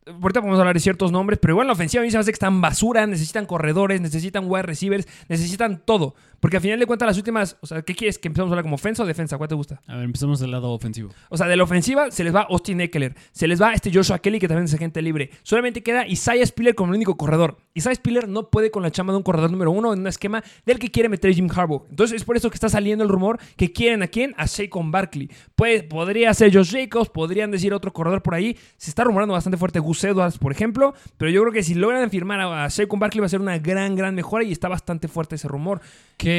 [0.07, 2.31] Ahorita podemos hablar de ciertos nombres, pero igual la ofensiva a mí se me hace
[2.31, 6.14] que están basura, necesitan corredores, necesitan wide receivers, necesitan todo.
[6.44, 7.57] Porque al final de cuentas, las últimas.
[7.62, 8.18] O sea, ¿qué quieres?
[8.18, 9.38] ¿Que empezamos a hablar como ofensa o defensa?
[9.38, 9.80] ¿Cuál te gusta?
[9.87, 11.09] A ver, empezamos del lado ofensivo.
[11.30, 13.14] O sea, de la ofensiva se les va Austin Eckler.
[13.33, 15.30] Se les va este Joshua Kelly, que también es agente libre.
[15.42, 17.57] Solamente queda Isaiah Spiller como el único corredor.
[17.72, 20.44] Isaiah Spiller no puede con la chama de un corredor número uno en un esquema
[20.66, 21.87] del que quiere meter Jim Harbaugh.
[21.88, 24.35] Entonces es por eso que está saliendo el rumor que quieren a quién?
[24.37, 25.30] A Saquon Barkley.
[25.57, 28.54] Pues podría ser Josh Jacobs, podrían decir otro corredor por ahí.
[28.76, 30.92] Se está rumorando bastante fuerte Gus Edwards, por ejemplo.
[31.16, 33.96] Pero yo creo que si logran firmar a Saquon Barkley va a ser una gran,
[33.96, 35.80] gran mejora y está bastante fuerte ese rumor.
[36.18, 36.34] Que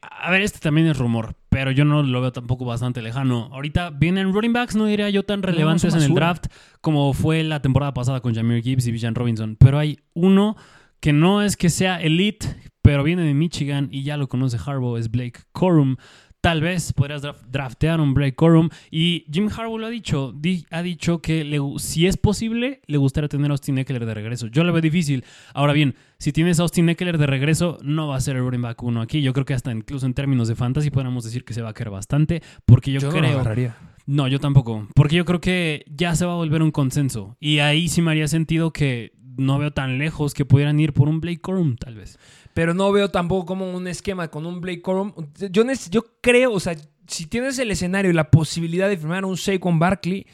[0.00, 3.48] a ver, este también es rumor, pero yo no lo veo tampoco bastante lejano.
[3.52, 6.46] Ahorita vienen running backs, no diría yo tan relevantes en el draft
[6.80, 10.56] como fue la temporada pasada con Jameer Gibbs y Villan Robinson, pero hay uno
[11.00, 12.46] que no es que sea elite,
[12.80, 15.96] pero viene de Michigan y ya lo conoce Harbaugh, es Blake Corum.
[16.42, 18.68] Tal vez podrías draftear un Blake Corum.
[18.90, 20.34] Y Jim Harbaugh lo ha dicho.
[20.70, 24.48] ha dicho que si es posible, le gustaría tener a Austin Eckler de regreso.
[24.48, 25.24] Yo lo veo difícil.
[25.54, 28.60] Ahora bien, si tienes a Austin Eckler de regreso, no va a ser el running
[28.60, 29.22] back uno aquí.
[29.22, 31.74] Yo creo que hasta incluso en términos de fantasy podríamos decir que se va a
[31.74, 32.42] caer bastante.
[32.66, 33.44] Porque yo, creo.
[33.44, 33.72] No,
[34.06, 34.88] no, yo tampoco.
[34.96, 37.36] Porque yo creo que ya se va a volver un consenso.
[37.38, 41.08] Y ahí sí me haría sentido que no veo tan lejos que pudieran ir por
[41.08, 42.18] un Blake Corum, tal vez
[42.54, 45.12] pero no veo tampoco como un esquema con un Blake Corum.
[45.50, 49.36] Yo, yo creo, o sea, si tienes el escenario y la posibilidad de firmar un
[49.60, 50.26] con Barkley,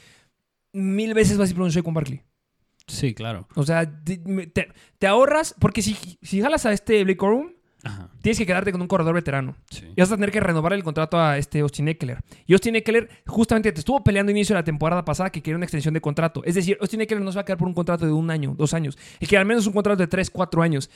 [0.73, 2.21] mil veces vas a ir por un con Barkley.
[2.87, 3.47] Sí, claro.
[3.55, 7.51] O sea, te, ahorras, porque si, si jalas a este Blake Corum,
[8.21, 9.55] tienes que quedarte con un corredor veterano.
[9.95, 12.19] Y vas a tener que renovar el contrato a este Austin Eckler.
[12.45, 15.65] Y Austin Eckler justamente te estuvo peleando inicio de la temporada pasada que quería una
[15.65, 16.43] extensión de contrato.
[16.43, 18.55] Es decir, Austin Eckler no se va a quedar por un contrato de un año,
[18.57, 18.97] dos años.
[19.19, 20.89] Y que al menos un contrato de tres, cuatro años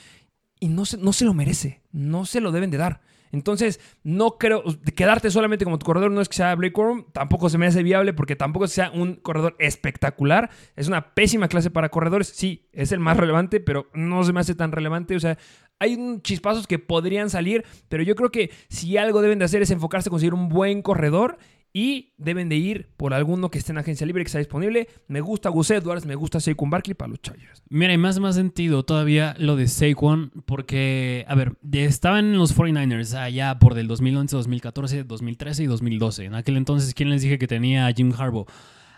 [0.59, 3.01] y no se, no se lo merece, no se lo deben de dar.
[3.33, 4.63] Entonces, no creo,
[4.95, 7.81] quedarte solamente como tu corredor no es que sea Blake Corum, tampoco se me hace
[7.81, 10.51] viable porque tampoco sea un corredor espectacular.
[10.75, 12.27] Es una pésima clase para corredores.
[12.27, 15.15] Sí, es el más relevante, pero no se me hace tan relevante.
[15.15, 15.39] O sea,
[15.79, 19.71] hay chispazos que podrían salir, pero yo creo que si algo deben de hacer es
[19.71, 21.39] enfocarse en conseguir un buen corredor
[21.73, 24.87] y deben de ir por alguno que esté en agencia libre que está disponible.
[25.07, 27.63] Me gusta Gus Edwards, me gusta Saquon Barkley para los Chargers.
[27.67, 32.55] Mira, y más más sentido todavía lo de Saquon porque, a ver, estaban en los
[32.55, 36.25] 49ers allá por del 2011, 2014, 2013 y 2012.
[36.25, 38.45] En aquel entonces, ¿quién les dije que tenía a Jim Harbaugh?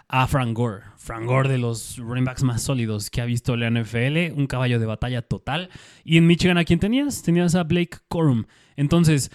[0.08, 0.84] A Frank Gore.
[0.98, 4.80] Frank Gore de los running backs más sólidos que ha visto la NFL, un caballo
[4.80, 5.70] de batalla total.
[6.04, 7.24] Y en Michigan, ¿a quién tenías?
[7.24, 8.44] Tenías a Blake Corum.
[8.76, 9.32] Entonces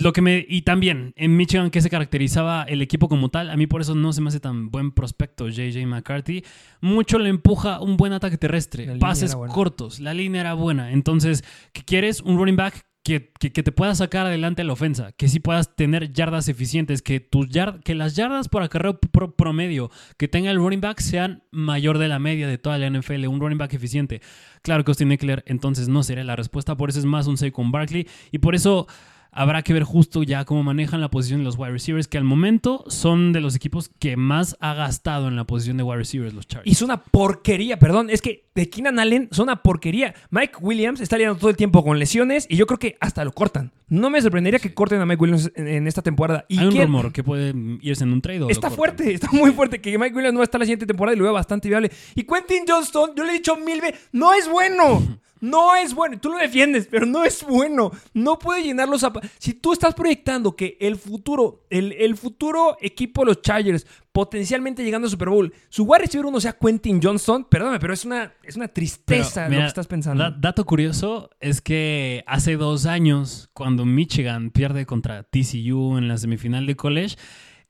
[0.00, 0.44] lo que me.
[0.48, 3.94] Y también, en Michigan, que se caracterizaba el equipo como tal, a mí por eso
[3.94, 6.44] no se me hace tan buen prospecto JJ McCarthy.
[6.80, 10.92] Mucho le empuja un buen ataque terrestre, pases cortos, la línea era buena.
[10.92, 12.20] Entonces, ¿qué quieres?
[12.20, 16.12] Un running back que, que, te pueda sacar adelante la ofensa, que sí puedas tener
[16.12, 20.80] yardas eficientes, que, tus yard, que las yardas por acarreo promedio que tenga el running
[20.80, 24.22] back sean mayor de la media de toda la NFL, un running back eficiente.
[24.62, 27.72] Claro que Austin Eckler entonces no sería la respuesta, por eso es más un con
[27.72, 28.86] Barkley y por eso
[29.34, 32.24] Habrá que ver justo ya cómo manejan la posición de los wide receivers, que al
[32.24, 36.34] momento son de los equipos que más ha gastado en la posición de wide receivers
[36.34, 36.68] los Chargers.
[36.68, 40.14] Y es una porquería, perdón, es que de Keenan Allen son una porquería.
[40.28, 43.32] Mike Williams está lidiando todo el tiempo con lesiones y yo creo que hasta lo
[43.32, 43.72] cortan.
[43.88, 46.44] No me sorprendería que corten a Mike Williams en, esta temporada.
[46.48, 48.46] ¿Y Hay un rumor que puede irse en un trade.
[48.50, 51.14] está fuerte, está muy fuerte que Mike Williams no va a estar la siguiente temporada
[51.14, 51.90] y lo veo bastante viable.
[52.14, 55.02] Y Quentin Johnston, yo le he dicho mil veces, no es bueno.
[55.42, 56.20] No es bueno.
[56.20, 57.90] Tú lo defiendes, pero no es bueno.
[58.14, 59.28] No puede llenar los zapatos.
[59.38, 65.08] Si tú estás proyectando que el futuro, el, futuro equipo de los Chargers, potencialmente llegando
[65.08, 68.54] a Super Bowl, su wide receiver uno sea Quentin Johnston, perdóname, pero es una, es
[68.54, 70.30] una tristeza lo que estás pensando.
[70.30, 76.66] dato curioso es que hace dos años, cuando Michigan pierde contra TCU en la semifinal
[76.66, 77.16] de college,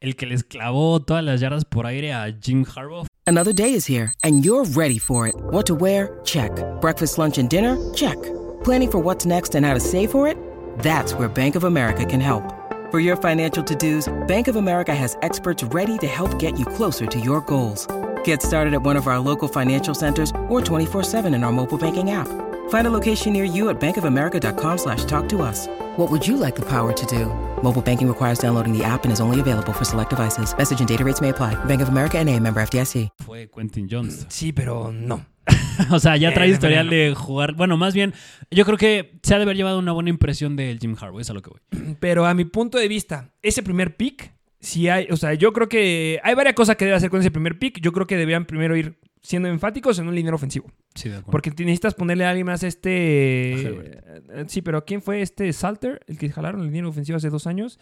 [0.03, 3.07] el que les clavó todas las yardas por aire a Jim Harbaugh.
[3.27, 5.35] Another day is here and you're ready for it.
[5.51, 6.21] What to wear?
[6.25, 6.53] Check.
[6.81, 7.77] Breakfast, lunch and dinner?
[7.95, 8.21] Check.
[8.65, 10.37] Planning for what's next and how to save for it?
[10.81, 12.43] That's where Bank of America can help.
[12.91, 17.07] For your financial to-dos, Bank of America has experts ready to help get you closer
[17.07, 17.87] to your goals.
[18.25, 22.11] Get started at one of our local financial centers or 24-7 in our mobile banking
[22.11, 22.29] app.
[22.69, 25.69] Find a location near you at bankofamerica.com slash talk to us.
[25.99, 27.27] What would you like the power to do?
[27.63, 30.55] Mobile banking requires downloading the app and is only available for select devices.
[30.57, 31.55] Message and data rates may apply.
[31.67, 33.11] Bank of America and a member FDIC.
[33.27, 34.27] Fue Quentin Jones.
[34.31, 35.27] Sí, pero no.
[35.91, 37.55] o sea, ya trae Eh, historial de jugar.
[37.55, 38.15] Bueno, más bien,
[38.51, 41.29] yo creo que se ha de haber llevado una buena impresión del Jim Harbaugh, es
[41.31, 41.61] a lo que voy.
[42.01, 45.69] Pero a mi punto de vista, ese primer pick, si hay, o sea, yo creo
[45.69, 47.81] que hay varias cosas que debe hacer con ese primer pick.
[47.81, 50.71] Yo creo que deberían primero ir siendo enfáticos en un liniero ofensivo.
[50.95, 51.31] Sí, de acuerdo.
[51.31, 53.53] Porque necesitas ponerle a alguien más este.
[53.55, 56.01] Eh, Sí, pero ¿quién fue este Salter?
[56.07, 57.79] El que jalaron el liniero ofensivo hace dos años.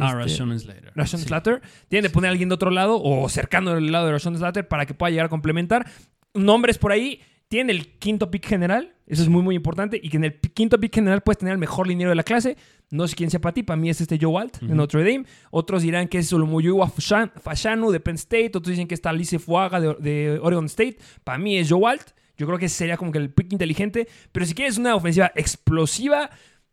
[0.00, 0.92] Ah, Este, Rashawn Slater.
[0.94, 1.26] Rashawn Sí.
[1.28, 1.62] Slater.
[1.88, 4.66] Tienen de poner a alguien de otro lado o cercano del lado de Rashawn Slater
[4.68, 5.86] para que pueda llegar a complementar.
[6.32, 7.20] Nombres por ahí.
[7.48, 8.94] Tienen el quinto pick general.
[9.06, 10.00] Eso es muy, muy importante.
[10.02, 12.56] Y que en el quinto pick general puedes tener al mejor liniero de la clase.
[12.90, 13.62] No sé quién sea para ti.
[13.62, 14.74] Para mí es este Joe Walt de Ujú.
[14.74, 15.26] Notre Dame.
[15.50, 18.48] Otros dirán que es Solomuyua Fashan- Fashanu de Penn State.
[18.54, 20.98] Otros dicen que está Alice Fuaga de, de Oregon State.
[21.22, 22.10] Para mí es Joe Walt.
[22.36, 24.08] Yo creo que sería como que el pick inteligente.
[24.32, 26.30] Pero si quieres una ofensiva explosiva,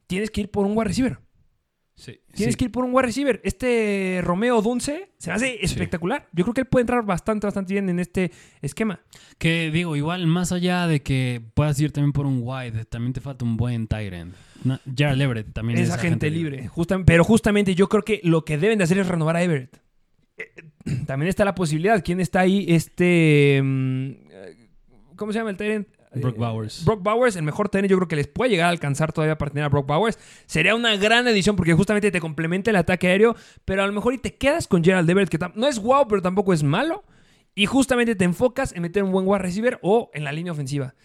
[0.08, 1.18] tienes que ir por un wide receiver.
[2.02, 2.58] Sí, Tienes sí.
[2.58, 3.40] que ir por un wide receiver.
[3.44, 6.28] Este Romeo Dunce se hace espectacular.
[6.32, 8.32] Yo creo que él puede entrar bastante, bastante bien en este
[8.64, 9.02] esquema.
[9.38, 13.22] Que digo, igual, más allá de que puedas ir también por un wide, también te
[13.22, 14.34] falta un buen tight end.
[14.64, 16.68] No, Everett también Es es, agente libre.
[16.70, 19.78] Justam- pero justamente yo creo que lo que deben de hacer es renovar a Everett.
[20.38, 22.04] Eh, eh, También está la posibilidad.
[22.04, 22.66] ¿Quién está ahí?
[22.68, 23.62] Este.
[23.64, 24.70] mm, eh,
[25.16, 25.86] ¿Cómo se llama el tight end?
[26.14, 26.86] Brock Eh, Bowers.
[26.86, 29.52] Brock Bowers, el mejor end, yo creo que les puede llegar a alcanzar todavía para
[29.52, 30.20] tener a Brock Bowers.
[30.46, 34.14] Sería una gran edición porque justamente te complementa el ataque aéreo, pero a lo mejor
[34.14, 37.04] y te quedas con Gerald Everett, que no es wow, pero tampoco es malo.
[37.56, 40.96] Y justamente te enfocas en meter un buen wide receiver o en la línea ofensiva.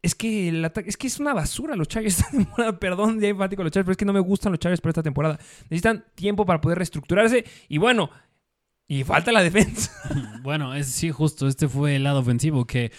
[0.00, 2.78] Es que el ataque, es que es una basura los Chargers esta temporada.
[2.78, 5.02] Perdón, ya enfático los Chargers, pero es que no me gustan los Chargers por esta
[5.02, 5.38] temporada.
[5.64, 7.44] Necesitan tiempo para poder reestructurarse.
[7.68, 8.10] Y bueno,
[8.86, 9.92] y falta la defensa.
[10.42, 12.90] Bueno, es, sí, justo, este fue el lado ofensivo que...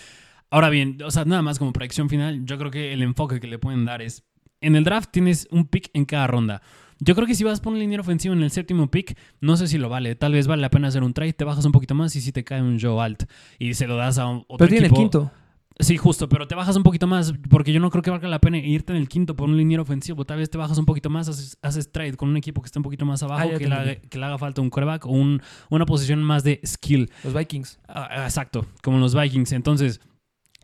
[0.52, 3.48] Ahora bien, o sea, nada más como predicción final, yo creo que el enfoque que
[3.48, 4.24] le pueden dar es...
[4.62, 6.62] En el draft tienes un pick en cada ronda.
[7.00, 9.68] Yo creo que si vas por un liniero ofensivo en el séptimo pick, no sé
[9.68, 10.16] si lo vale.
[10.16, 12.34] Tal vez vale la pena hacer un trade, te bajas un poquito más y si
[12.34, 13.24] te cae un Joe Alt
[13.58, 15.32] y se lo das a un- otro Pero tiene el quinto.
[15.82, 18.40] Sí, justo, pero te bajas un poquito más porque yo no creo que valga la
[18.40, 20.26] pena irte en el quinto por un liniero ofensivo.
[20.26, 22.80] Tal vez te bajas un poquito más, haces, haces trade con un equipo que esté
[22.80, 25.10] un poquito más abajo, Ah, que, le haga, que le haga falta un coreback o
[25.12, 27.10] un- una posición más de skill.
[27.24, 27.80] Los Vikings.
[27.88, 29.54] Ah, exacto, como los Vikings.
[29.54, 30.02] Entonces,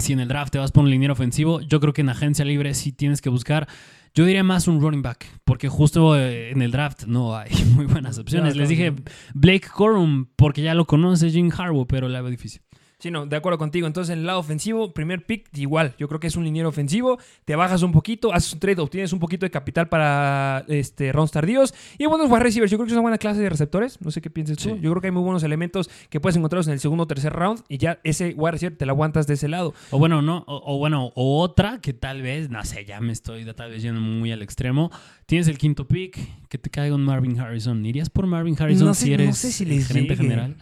[0.05, 2.45] si en el draft te vas por un liniero ofensivo, yo creo que en agencia
[2.45, 3.67] libre sí tienes que buscar.
[4.13, 7.85] Yo diría más un running back, porque justo eh, en el draft no hay muy
[7.85, 8.55] buenas opciones.
[8.55, 8.93] Les dije.
[9.33, 12.61] Blake Corum, porque ya lo conoce Jim Harbaugh, pero la veo difícil.
[12.97, 13.87] Sí, no, de acuerdo contigo.
[13.87, 15.93] Entonces, en el lado ofensivo, primer pick, igual.
[15.99, 17.19] Yo creo que es un liniero ofensivo.
[17.43, 21.31] Te bajas un poquito, haces un trade, obtienes un poquito de capital para este, rounds
[21.31, 21.73] tardíos.
[21.97, 22.71] Y buenos wide receivers.
[22.71, 23.99] Yo creo que es una buena clase de receptores.
[24.01, 24.77] No sé qué pienses tú.
[24.77, 27.33] Yo creo que hay muy buenos elementos que puedes encontrarlos en el segundo o tercer
[27.33, 27.61] round.
[27.67, 29.73] Y ya ese wide receiver te lo aguantas de ese lado.
[29.91, 33.11] O bueno, no, o, o bueno, o otra que tal vez, no sé, ya me
[33.11, 34.89] estoy tal vez yendo muy al extremo.
[35.25, 37.85] Tienes el quinto pick, que te caiga un Marvin Harrison.
[37.85, 40.23] ¿Irías por Marvin Harrison No sé- si no eres sé si les gerente llegue.
[40.29, 40.55] general?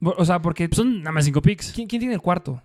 [0.00, 0.68] O sea, porque.
[0.72, 1.72] Son nada más cinco picks.
[1.72, 2.62] ¿quién, quién tiene el cuarto?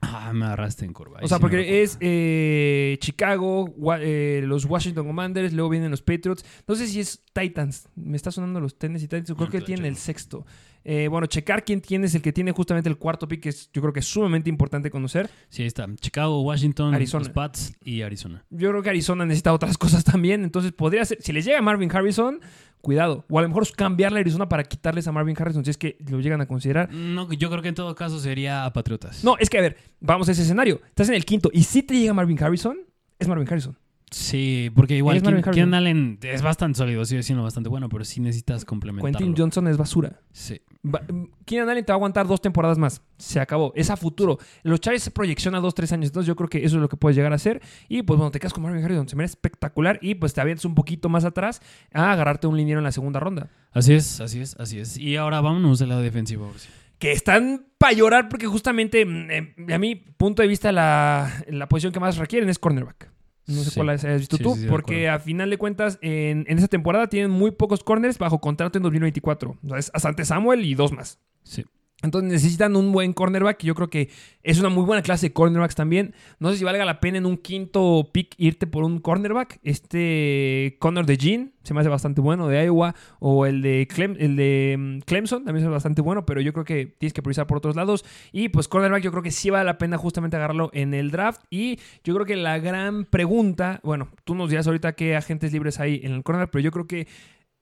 [0.00, 1.18] Ah, me agarraste en curva.
[1.18, 5.90] ahí O sea, sí porque es eh, Chicago, wa- eh, los Washington Commanders, luego vienen
[5.90, 6.44] los Patriots.
[6.68, 7.88] No sé si es Titans.
[7.96, 9.32] Me está sonando los Tennessee Titans.
[9.34, 10.44] Creo que tienen el sexto.
[10.84, 13.70] Eh, bueno, checar quién tiene es el que tiene justamente el cuarto pick, que es,
[13.72, 15.30] yo creo que es sumamente importante conocer.
[15.48, 15.86] Sí, ahí está.
[15.96, 17.24] Chicago, Washington, Arizona.
[17.24, 18.44] los Pats y Arizona.
[18.50, 20.44] Yo creo que Arizona necesita otras cosas también.
[20.44, 22.40] Entonces podría ser, si les llega Marvin Harrison,
[22.82, 23.24] cuidado.
[23.30, 25.96] O a lo mejor cambiarle a Arizona para quitarles a Marvin Harrison si es que
[26.08, 26.92] lo llegan a considerar.
[26.92, 29.24] No, yo creo que en todo caso sería a Patriotas.
[29.24, 30.80] No, es que a ver, vamos a ese escenario.
[30.88, 32.76] Estás en el quinto y si te llega Marvin Harrison,
[33.18, 33.76] es Marvin Harrison.
[34.10, 35.20] Sí, porque igual.
[35.52, 39.18] Keenan Allen es bastante sólido, sigue siendo bastante bueno, pero sí necesitas complementarlo.
[39.18, 40.20] Quentin Johnson es basura.
[40.30, 40.60] Sí.
[40.86, 41.02] Va-
[41.44, 43.02] Keenan Allen te va a aguantar dos temporadas más.
[43.18, 43.72] Se acabó.
[43.74, 44.38] Es a futuro.
[44.62, 46.10] Los Chargers se proyecciona dos, tres años.
[46.10, 47.60] Entonces yo creo que eso es lo que puedes llegar a hacer.
[47.88, 49.08] Y pues bueno, te quedas con Marvin Harrison.
[49.08, 49.98] Se me espectacular.
[50.00, 51.60] Y pues te avientas un poquito más atrás
[51.92, 53.48] a agarrarte un liniero en la segunda ronda.
[53.72, 54.96] Así es, así es, así es.
[54.96, 56.52] Y ahora vámonos del lado defensivo.
[56.56, 56.68] sí.
[57.00, 61.68] Que están para llorar porque justamente, mm, eh, a mi punto de vista, la, la
[61.68, 63.10] posición que más requieren es cornerback.
[63.46, 63.76] No sé Sí.
[63.76, 67.08] cuál hayas visto Sí, tú, sí, porque a final de cuentas, en, en esa temporada
[67.08, 69.58] tienen muy pocos corners bajo contrato en 2024.
[69.62, 71.18] O sea, es Asante Samuel y dos más.
[71.42, 71.64] Sí.
[72.04, 73.62] Entonces necesitan un buen cornerback.
[73.62, 74.10] Yo creo que
[74.42, 76.14] es una muy buena clase de cornerbacks también.
[76.38, 79.58] No sé si valga la pena en un quinto pick irte por un cornerback.
[79.62, 82.94] Este Connor de Jean se me hace bastante bueno de Iowa.
[83.20, 83.88] O el de,
[84.18, 86.26] el de mm, Clemson también es bastante bueno.
[86.26, 88.04] Pero yo creo que tienes que priorizar por otros lados.
[88.32, 91.40] Y pues cornerback yo creo que sí vale la pena justamente agarrarlo en el draft.
[91.48, 95.80] Y yo creo que la gran pregunta, bueno, tú nos dirás ahorita qué agentes libres
[95.80, 96.50] hay en el cornerback.
[96.50, 97.08] Pero yo creo que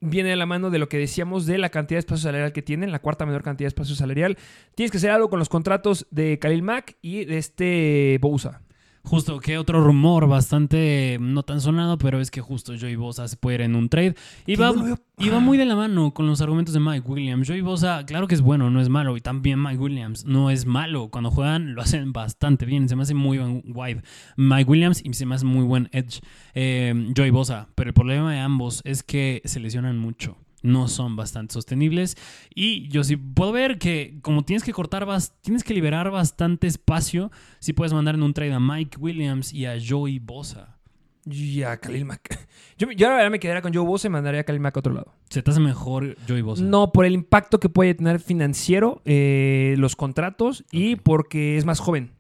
[0.03, 2.61] viene de la mano de lo que decíamos de la cantidad de espacio salarial que
[2.61, 4.37] tienen, la cuarta menor cantidad de espacio salarial.
[4.75, 8.61] Tienes que hacer algo con los contratos de Khalil Mack y de este Bousa.
[9.05, 13.37] Justo, que otro rumor bastante no tan sonado, pero es que justo Joey Bosa se
[13.37, 14.15] puede ir en un trade.
[14.47, 16.81] Y va, no lo veo- y va muy de la mano con los argumentos de
[16.81, 17.49] Mike Williams.
[17.49, 19.17] Joey Bosa, claro que es bueno, no es malo.
[19.17, 21.09] Y también Mike Williams no es malo.
[21.11, 22.89] Cuando juegan lo hacen bastante bien.
[22.89, 24.03] Se me hace muy buen wide
[24.37, 26.21] Mike Williams y se me hace muy buen edge
[26.55, 27.69] eh, Joey Bosa.
[27.75, 30.37] Pero el problema de ambos es que se lesionan mucho.
[30.63, 32.17] No son bastante sostenibles.
[32.55, 35.07] Y yo sí puedo ver que como tienes que cortar,
[35.41, 39.67] tienes que liberar bastante espacio, si puedes mandar en un trade a Mike Williams y
[39.67, 40.79] a Joey Bosa.
[41.25, 42.49] Y a Khalil Mack.
[42.79, 44.81] Yo, yo la verdad me quedaría con Joe Bosa y mandaría a Khalil Mack a
[44.81, 45.15] otro lado.
[45.31, 46.65] ¿Se te hace mejor Joey Bosa?
[46.65, 51.79] No, por el impacto que puede tener financiero, eh, los contratos y porque es más
[51.79, 52.11] joven.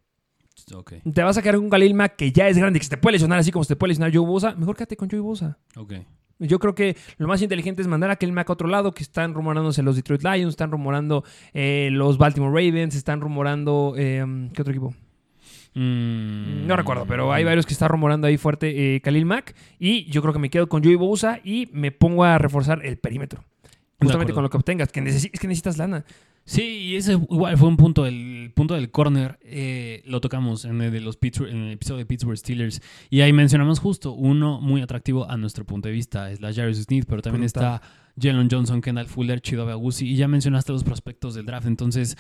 [0.72, 2.90] Ok, Te vas a quedar con un Khalil Mack que ya es grande, que se
[2.90, 4.54] te puede lesionar así como se te puede lesionar Joe Bosa.
[4.54, 5.58] Mejor quédate con Joey Bosa.
[5.76, 5.94] ok.
[6.42, 9.02] Yo creo que lo más inteligente es mandar a Khalil Mack a otro lado, que
[9.02, 11.24] están rumorándose los Detroit Lions, están rumorando
[11.54, 13.94] eh, los Baltimore Ravens, están rumorando...
[13.96, 14.94] eh, ¿Qué otro equipo?
[15.74, 19.54] Mm, No recuerdo, pero hay varios que están rumorando ahí fuerte eh, Khalil Mack.
[19.78, 22.98] Y yo creo que me quedo con Joey Bosa y me pongo a reforzar el
[22.98, 23.42] perímetro.
[24.00, 26.04] Justamente con lo que obtengas, que necesi- es que necesitas lana.
[26.44, 30.80] Sí, y ese igual fue un punto, el punto del corner, eh, lo tocamos en
[30.82, 34.60] el, de los Pittsburgh- en el episodio de Pittsburgh Steelers, y ahí mencionamos justo uno
[34.60, 37.80] muy atractivo a nuestro punto de vista, es la Jarvis Smith, pero también está
[38.20, 42.16] Jalen Johnson, Kendall Fuller, Chidobe Agusi, y ya mencionaste los prospectos del draft, entonces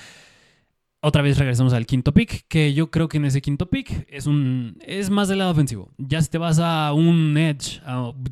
[1.02, 4.26] otra vez regresamos al quinto pick, que yo creo que en ese quinto pick es
[4.26, 5.90] un es más del lado ofensivo.
[5.98, 7.82] Ya si te vas a un edge,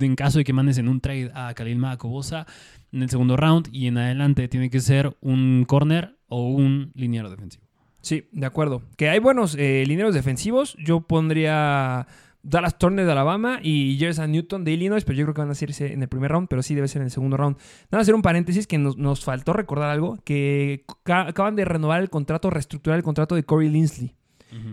[0.00, 2.04] en caso de que mandes en un trade a Khalil Mack
[2.92, 7.28] en el segundo round y en adelante tiene que ser un corner o un liniero
[7.28, 7.64] defensivo.
[8.02, 8.82] Sí, de acuerdo.
[8.96, 10.76] Que hay buenos eh, lineros defensivos.
[10.78, 12.06] Yo pondría
[12.42, 15.52] Dallas Turner de Alabama y Jerson Newton de Illinois, pero yo creo que van a
[15.52, 17.56] hacerse en el primer round, pero sí debe ser en el segundo round.
[17.90, 22.00] Nada, hacer un paréntesis que nos, nos faltó recordar algo, que ca- acaban de renovar
[22.00, 24.14] el contrato, reestructurar el contrato de Corey Linsley.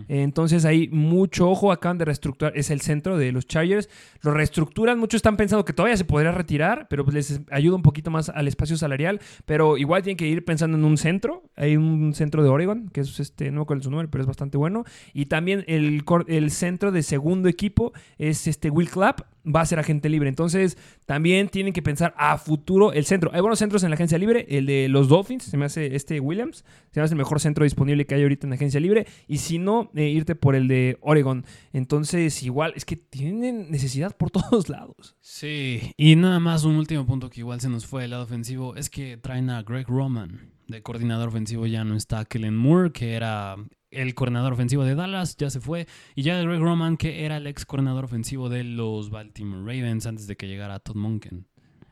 [0.08, 3.88] Entonces hay mucho ojo, acaban de reestructurar, es el centro de los Chargers,
[4.22, 7.82] lo reestructuran, muchos están pensando que todavía se podría retirar, pero pues les ayuda un
[7.82, 11.76] poquito más al espacio salarial, pero igual tienen que ir pensando en un centro, hay
[11.76, 14.56] un centro de Oregon, que es este, no me acuerdo su nombre, pero es bastante
[14.58, 19.66] bueno, y también el, el centro de segundo equipo es este Will Clapp, va a
[19.66, 23.82] ser agente libre, entonces también tienen que pensar a futuro el centro, hay buenos centros
[23.82, 27.04] en la agencia libre, el de los Dolphins, se me hace este Williams, se me
[27.04, 29.90] hace el mejor centro disponible que hay ahorita en la agencia libre, y si no,
[29.94, 31.44] eh, irte por el de Oregon.
[31.72, 35.16] Entonces, igual, es que tienen necesidad por todos lados.
[35.20, 38.76] Sí, y nada más un último punto que igual se nos fue del lado ofensivo
[38.76, 41.66] es que traen a Greg Roman de coordinador ofensivo.
[41.66, 43.56] Ya no está Kellen Moore, que era
[43.90, 45.86] el coordinador ofensivo de Dallas, ya se fue.
[46.14, 50.26] Y ya Greg Roman, que era el ex coordinador ofensivo de los Baltimore Ravens antes
[50.26, 51.46] de que llegara Todd Monken.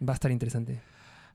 [0.07, 0.81] Va a estar interesante.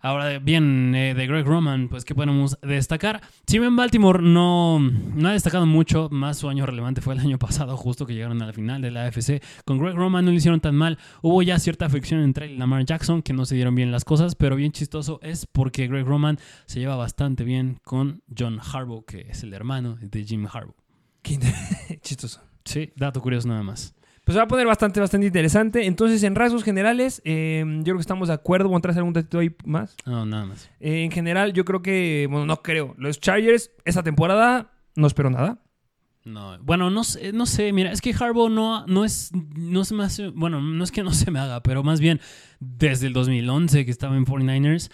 [0.04, 3.22] Ahora bien, eh, de Greg Roman, pues ¿qué podemos destacar?
[3.46, 7.38] Si bien Baltimore no, no ha destacado mucho, más su año relevante fue el año
[7.38, 9.44] pasado, justo que llegaron a la final de la AFC.
[9.64, 10.98] Con Greg Roman no lo hicieron tan mal.
[11.22, 14.04] Hubo ya cierta fricción entre él y Lamar Jackson, que no se dieron bien las
[14.04, 19.06] cosas, pero bien chistoso es porque Greg Roman se lleva bastante bien con John Harbaugh,
[19.06, 20.76] que es el hermano de Jim Harbaugh.
[21.22, 21.38] Qué
[22.02, 22.42] chistoso.
[22.66, 23.94] Sí, dato curioso nada más.
[24.32, 25.86] Pues se va a poner bastante, bastante interesante.
[25.86, 28.70] Entonces, en rasgos generales, eh, yo creo que estamos de acuerdo.
[28.70, 29.98] ¿Vamos a traer algún datito ahí más?
[30.06, 30.70] No, nada más.
[30.80, 32.96] Eh, en general, yo creo que, bueno, no creo.
[32.98, 35.60] Los Chargers, esta temporada, no espero nada.
[36.24, 39.96] No, bueno, no sé, no sé, mira, es que Harbaugh no, no es, no se
[39.96, 42.22] me hace, bueno, no es que no se me haga, pero más bien
[42.60, 44.92] desde el 2011 que estaba en 49ers,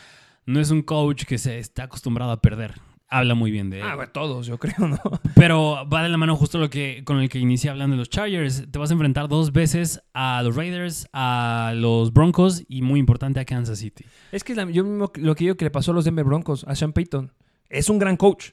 [0.47, 2.75] no es un coach que se está acostumbrado a perder.
[3.09, 3.85] Habla muy bien de él.
[3.87, 4.99] Ah, bueno, todos, yo creo, ¿no?
[5.35, 8.09] Pero va de la mano justo lo que, con el que inicié hablando de los
[8.09, 8.65] Chargers.
[8.69, 13.39] Te vas a enfrentar dos veces a los Raiders, a los Broncos y muy importante
[13.39, 14.03] a Kansas City.
[14.31, 16.65] Es que la- yo mismo lo que digo que le pasó a los Denver Broncos,
[16.67, 17.31] a Sean Payton.
[17.69, 18.51] Es un gran coach,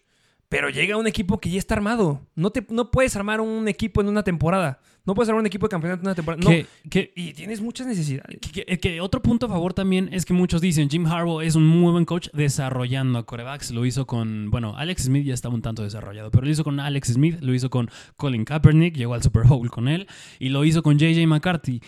[0.48, 2.20] pero llega un equipo que ya está armado.
[2.34, 4.78] No, te, no puedes armar un equipo en una temporada.
[5.06, 6.42] No puedes armar un equipo de campeonato en una temporada.
[6.42, 6.50] No.
[6.88, 8.38] Que- Y tienes muchas necesidades.
[8.80, 11.92] Que, otro punto a favor también es que muchos dicen Jim Harbaugh es un muy
[11.92, 13.70] buen coach desarrollando a corebacks.
[13.72, 16.80] Lo hizo con, bueno, Alex Smith ya estaba un tanto desarrollado, pero lo hizo con
[16.80, 20.06] Alex Smith, lo hizo con Colin Kaepernick, llegó al Super Bowl con él,
[20.38, 21.80] y lo hizo con JJ McCarthy.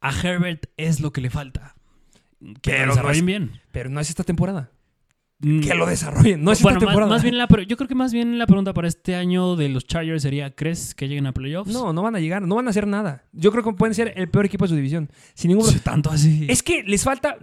[0.00, 1.74] A Herbert es lo que le falta.
[2.62, 3.60] Que Pero lo no desarrollen es- bien.
[3.72, 4.70] Pero no es esta temporada.
[5.40, 6.42] Mm, Que lo desarrollen.
[6.44, 7.12] No es bueno, esta más, temporada.
[7.12, 9.86] más bien la, yo creo que más bien la pregunta para este año de los
[9.86, 11.72] Chargers sería, ¿crees que lleguen a playoffs?
[11.72, 12.42] No, no van a llegar.
[12.42, 13.24] No van a hacer nada.
[13.32, 15.10] Yo creo que pueden ser el peor equipo de su división.
[15.34, 16.46] Sin ningún Sí, tanto así.
[16.48, 17.36] Es que les falta.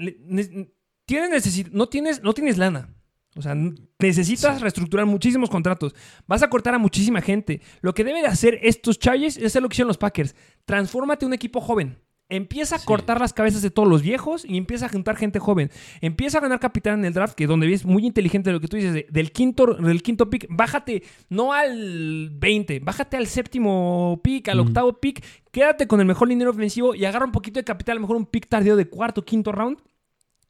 [1.06, 2.90] tienes necesi- no, tienes, no tienes lana.
[3.36, 3.56] O sea,
[4.00, 5.96] necesitas reestructurar muchísimos contratos.
[6.28, 7.62] Vas a cortar a muchísima gente.
[7.82, 10.36] Lo que deben de hacer estos Chargers es hacer lo que hicieron los Packers.
[10.66, 11.98] Transfórmate en un equipo joven.
[12.32, 15.70] Empieza a cortar las cabezas de todos los viejos y empieza a juntar gente joven.
[16.02, 18.78] Empieza a ganar capitán en el draft, que donde ves muy inteligente lo que tú
[18.78, 24.48] dices, de- del, quinto, del quinto pick, bájate no al 20, bájate al séptimo pick,
[24.50, 27.94] al octavo pick, quédate con el mejor liniero ofensivo y agarra un poquito de capital,
[27.94, 29.78] a lo mejor un pick tardío de cuarto, quinto round.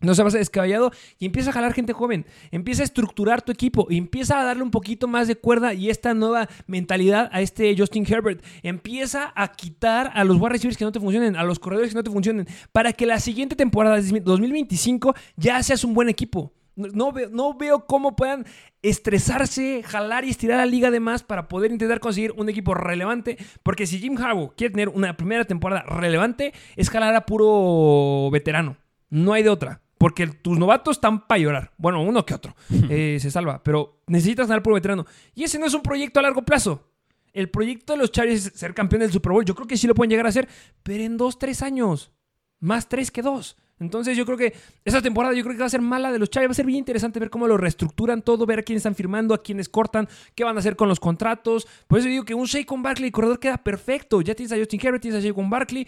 [0.01, 2.25] No se va a descabellado y empieza a jalar gente joven.
[2.51, 6.13] Empieza a estructurar tu equipo empieza a darle un poquito más de cuerda y esta
[6.13, 8.43] nueva mentalidad a este Justin Herbert.
[8.63, 11.95] Empieza a quitar a los wide receivers que no te funcionen, a los corredores que
[11.95, 16.53] no te funcionen, para que la siguiente temporada, 2025, ya seas un buen equipo.
[16.75, 18.45] No, veo, no veo cómo puedan
[18.81, 23.37] estresarse, jalar y estirar la liga de más para poder intentar conseguir un equipo relevante.
[23.61, 28.77] Porque si Jim Harbaugh quiere tener una primera temporada relevante, es jalar a puro veterano.
[29.09, 29.80] No hay de otra.
[30.01, 31.73] Porque tus novatos están para llorar.
[31.77, 32.55] Bueno, uno que otro.
[32.89, 33.61] eh, se salva.
[33.63, 35.05] Pero necesitas ganar puro veterano.
[35.35, 36.89] Y ese no es un proyecto a largo plazo.
[37.33, 39.45] El proyecto de los Chargers es ser campeón del Super Bowl.
[39.45, 40.49] Yo creo que sí lo pueden llegar a hacer.
[40.81, 42.11] Pero en dos, tres años.
[42.59, 43.57] Más tres que dos.
[43.79, 46.31] Entonces yo creo que esa temporada yo creo que va a ser mala de los
[46.31, 46.49] Chargers.
[46.49, 49.35] Va a ser bien interesante ver cómo lo reestructuran todo, ver a quiénes están firmando,
[49.35, 51.67] a quiénes cortan, qué van a hacer con los contratos.
[51.85, 54.19] Por eso digo que un Saquon Barkley corredor queda perfecto.
[54.21, 55.87] Ya tienes a Justin Herbert, tienes a Saquon Barkley.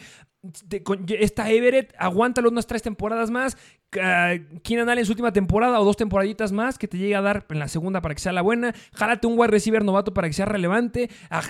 [1.20, 3.58] Está Everett, aguántalo unas tres temporadas más.
[4.02, 4.34] Ah,
[4.64, 7.46] Keenan Allen en su última temporada o dos temporaditas más que te llegue a dar
[7.50, 8.74] en la segunda para que sea la buena.
[8.94, 11.10] Jálate un wide receiver novato para que sea relevante.
[11.30, 11.42] Ah,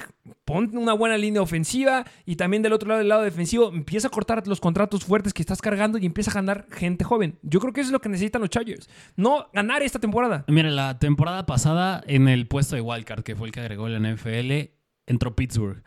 [0.46, 4.12] Ponte una buena línea ofensiva y también del otro lado, del lado defensivo, empieza a
[4.12, 7.40] cortar los contratos fuertes que estás cargando y empieza a ganar gente joven.
[7.44, 8.90] Yo creo que eso es lo que necesitan los Chargers.
[9.16, 10.44] No ganar esta temporada.
[10.50, 14.00] Mira, la temporada pasada en el puesto de Wildcard, que fue el que agregó la
[14.00, 14.72] NFL,
[15.06, 15.82] entró Pittsburgh.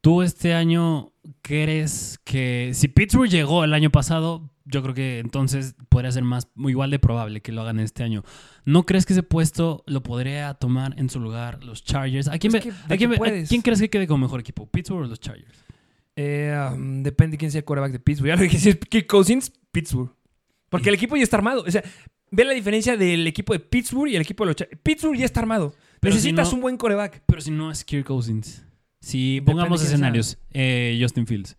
[0.00, 5.74] ¿Tú este año crees que si Pittsburgh llegó el año pasado, yo creo que entonces
[5.88, 8.22] podría ser más igual de probable que lo hagan este año?
[8.64, 12.28] ¿No crees que ese puesto lo podría tomar en su lugar los Chargers?
[12.28, 13.48] ¿A quién, Pues ve- que- a de quién que ve- a puedes.
[13.48, 14.66] quién crees que quede como mejor equipo?
[14.66, 15.64] ¿Pittsburgh o los Chargers?
[16.16, 18.28] Eh, um, depende de quién sea el quarterback de Pittsburgh.
[18.30, 20.10] Ya lo dije, si es Kirk Cousins, Pittsburgh.
[20.68, 21.64] Porque el equipo ya está armado.
[21.66, 21.82] O sea,
[22.30, 24.80] ve la diferencia del equipo de Pittsburgh y el equipo de los Chargers.
[24.82, 25.74] Pittsburgh ya está armado.
[26.00, 27.22] Pero si Necesitas no- un buen quarterback.
[27.26, 28.64] Pero si no es Kirk Cousins.
[29.00, 31.56] Si pongamos escenarios, eh, Justin Fields.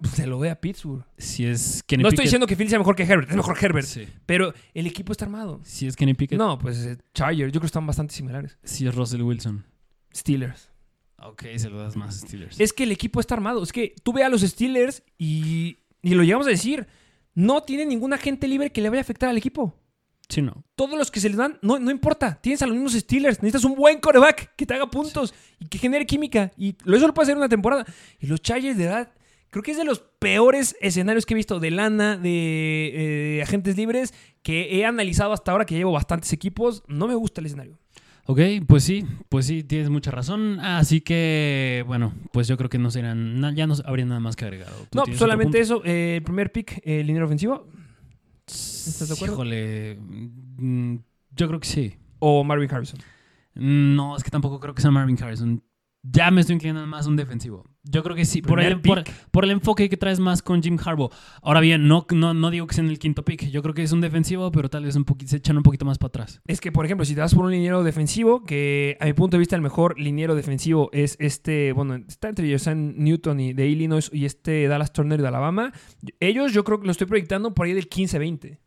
[0.00, 1.04] Pues se lo ve a Pittsburgh.
[1.16, 3.30] Si es Kenny no estoy Pickett- diciendo que Phil sea mejor que Herbert.
[3.30, 3.86] Es mejor Herbert.
[3.86, 4.06] Sí.
[4.26, 5.60] Pero el equipo está armado.
[5.64, 6.38] Si es Kenny Pickett.
[6.38, 7.46] No, pues eh, Chargers.
[7.52, 8.58] Yo creo que están bastante similares.
[8.62, 9.64] Si es Russell Wilson.
[10.14, 10.70] Steelers.
[11.18, 12.60] Ok, se lo das más a Steelers.
[12.60, 13.62] Es que el equipo está armado.
[13.62, 16.86] Es que tú ve a los Steelers y, y lo llegamos a decir.
[17.34, 19.78] No tiene ningún agente libre que le vaya a afectar al equipo.
[20.28, 20.64] Sí, no.
[20.74, 22.38] Todos los que se les dan, no, no importa.
[22.40, 23.42] Tienes a los mismos Steelers.
[23.42, 26.50] Necesitas un buen coreback que te haga puntos y que genere química.
[26.56, 27.84] Y lo- eso lo puede hacer una temporada.
[28.18, 29.12] Y los Chargers, de verdad,
[29.56, 33.76] creo que es de los peores escenarios que he visto de lana, de eh, agentes
[33.78, 36.82] libres, que he analizado hasta ahora, que llevo bastantes equipos.
[36.88, 37.78] No me gusta el escenario.
[38.26, 40.60] Ok, pues sí, pues sí, tienes mucha razón.
[40.60, 44.36] Así que, bueno, pues yo creo que no serían, na- ya no habría nada más
[44.36, 44.68] que agregar.
[44.90, 45.80] ¿Tú No, solamente eso.
[45.84, 47.66] eh, el primer pick, eh, el dinero ofensivo.
[48.46, 49.34] ¿Estás de acuerdo?
[49.34, 50.96] Híjole, mm,
[51.36, 51.94] yo creo que sí.
[52.18, 52.98] O Marvin Harrison.
[53.54, 55.62] No, es que tampoco creo que sea Marvin Harrison.
[56.02, 57.64] Ya me estoy inclinando más a un defensivo.
[57.88, 61.10] Yo creo que sí, por el, por, el enfoque que traes más con Jim Harbaugh.
[61.40, 63.48] Ahora bien, no, no, no digo que sea en el quinto pick.
[63.50, 65.84] Yo creo que es un defensivo, pero tal vez un poquito, se echan un poquito
[65.84, 66.40] más para atrás.
[66.46, 69.36] Es que, por ejemplo, si te vas por un liniero defensivo, que a mi punto
[69.36, 73.68] de vista el mejor liniero defensivo es este, bueno, está entre Josan Newton y de
[73.68, 75.72] Illinois y este Dallas Turner de Alabama.
[76.18, 78.58] Ellos yo creo que lo estoy proyectando por ahí del 15-20.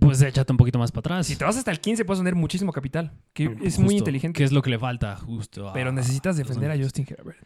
[0.00, 1.26] Pues échate un poquito más para atrás.
[1.26, 4.36] Si te vas hasta el 15 puedes tener muchísimo capital, que es Justo, muy inteligente.
[4.36, 5.68] Que es lo que le falta, justo.
[5.68, 6.76] a- pero necesitas defender a.
[6.76, 7.38] Justin Herbert.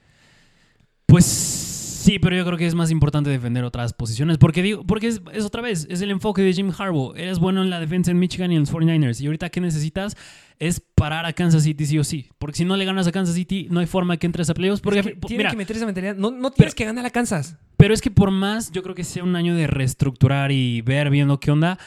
[1.10, 4.38] Pues sí, pero yo creo que es más importante defender otras posiciones.
[4.38, 7.14] Porque digo, porque es, es otra vez, es el enfoque de Jim Harbaugh.
[7.16, 9.20] Eres bueno en la defensa en Michigan y en los 49ers.
[9.20, 10.16] Y ahorita ¿qué necesitas?
[10.58, 12.28] Es parar a Kansas City sí o sí.
[12.38, 14.80] Porque si no le ganas a Kansas City, no hay forma que entres a playoffs.
[14.80, 16.14] Porque, Es que po- tiene mira, que meter esa mentalidad.
[16.16, 17.56] No, no tienes Pero- que ganar a Kansas.
[17.76, 21.10] pero es que por más, yo creo que sea un año de reestructurar y ver
[21.10, 21.78] viendo qué onda,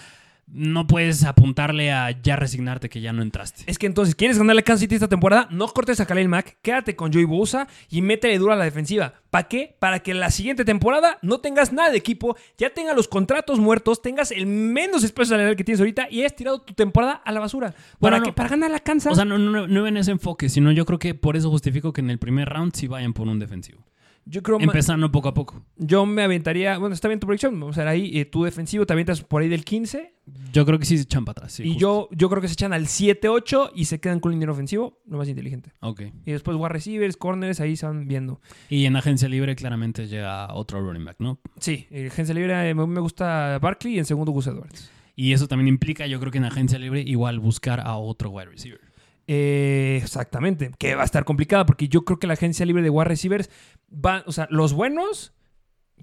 [0.54, 3.64] no puedes apuntarle a ya resignarte que ya no entraste.
[3.66, 5.47] Es que entonces, ¿quieres ganarle a Kansas City esta temporada?
[5.49, 9.16] No cortes a Khalil Mack, quédate con Joey Bosa y métele duro a la defensiva.
[9.32, 9.76] ¿Para qué?
[9.80, 14.04] Para que la siguiente temporada no tengas nada de equipo, ya tengas los contratos muertos,
[14.04, 17.39] tengas el menos espacio salarial que tienes ahorita y hayas tirado tu temporada a la
[17.39, 17.72] basura.
[17.72, 18.24] ¿Para Bueno, no.
[18.26, 18.34] qué?
[18.34, 19.14] Para ganar a Kansas.
[19.14, 21.93] O sea, no, no, no en ese enfoque, sino yo creo que por eso justifico
[21.93, 23.84] que en el primer round sí vayan por un defensivo.
[24.26, 25.63] Yo creo ma- Empezando poco a poco.
[25.78, 28.86] yo me aventaría, bueno, está bien tu proyección, vamos a ver ahí, eh, tu defensivo
[28.86, 30.13] te avientas por ahí del 15
[30.53, 31.53] Yo creo que sí se echan para atrás.
[31.53, 31.80] sí, y justo.
[31.80, 34.99] yo, yo creo que se echan al 7-8 y se quedan con un dinero ofensivo,
[35.07, 35.71] lo más inteligente.
[35.82, 36.01] Ok.
[36.26, 38.39] Y después wide receivers, corners, ahí se van viendo.
[38.69, 41.39] Y en agencia libre claramente llega otro running back, ¿no?
[41.59, 44.89] Sí, en agencia libre eh, me me gusta Barkley y en segundo Gus Edwards.
[45.15, 48.45] Y eso también implica, yo creo que en agencia libre igual buscar a otro wide
[48.49, 48.80] receiver.
[49.28, 52.89] Eh, exactamente, que va a estar complicada porque yo creo que la agencia libre de
[52.89, 53.49] wide receivers
[53.93, 55.34] va, o sea, los buenos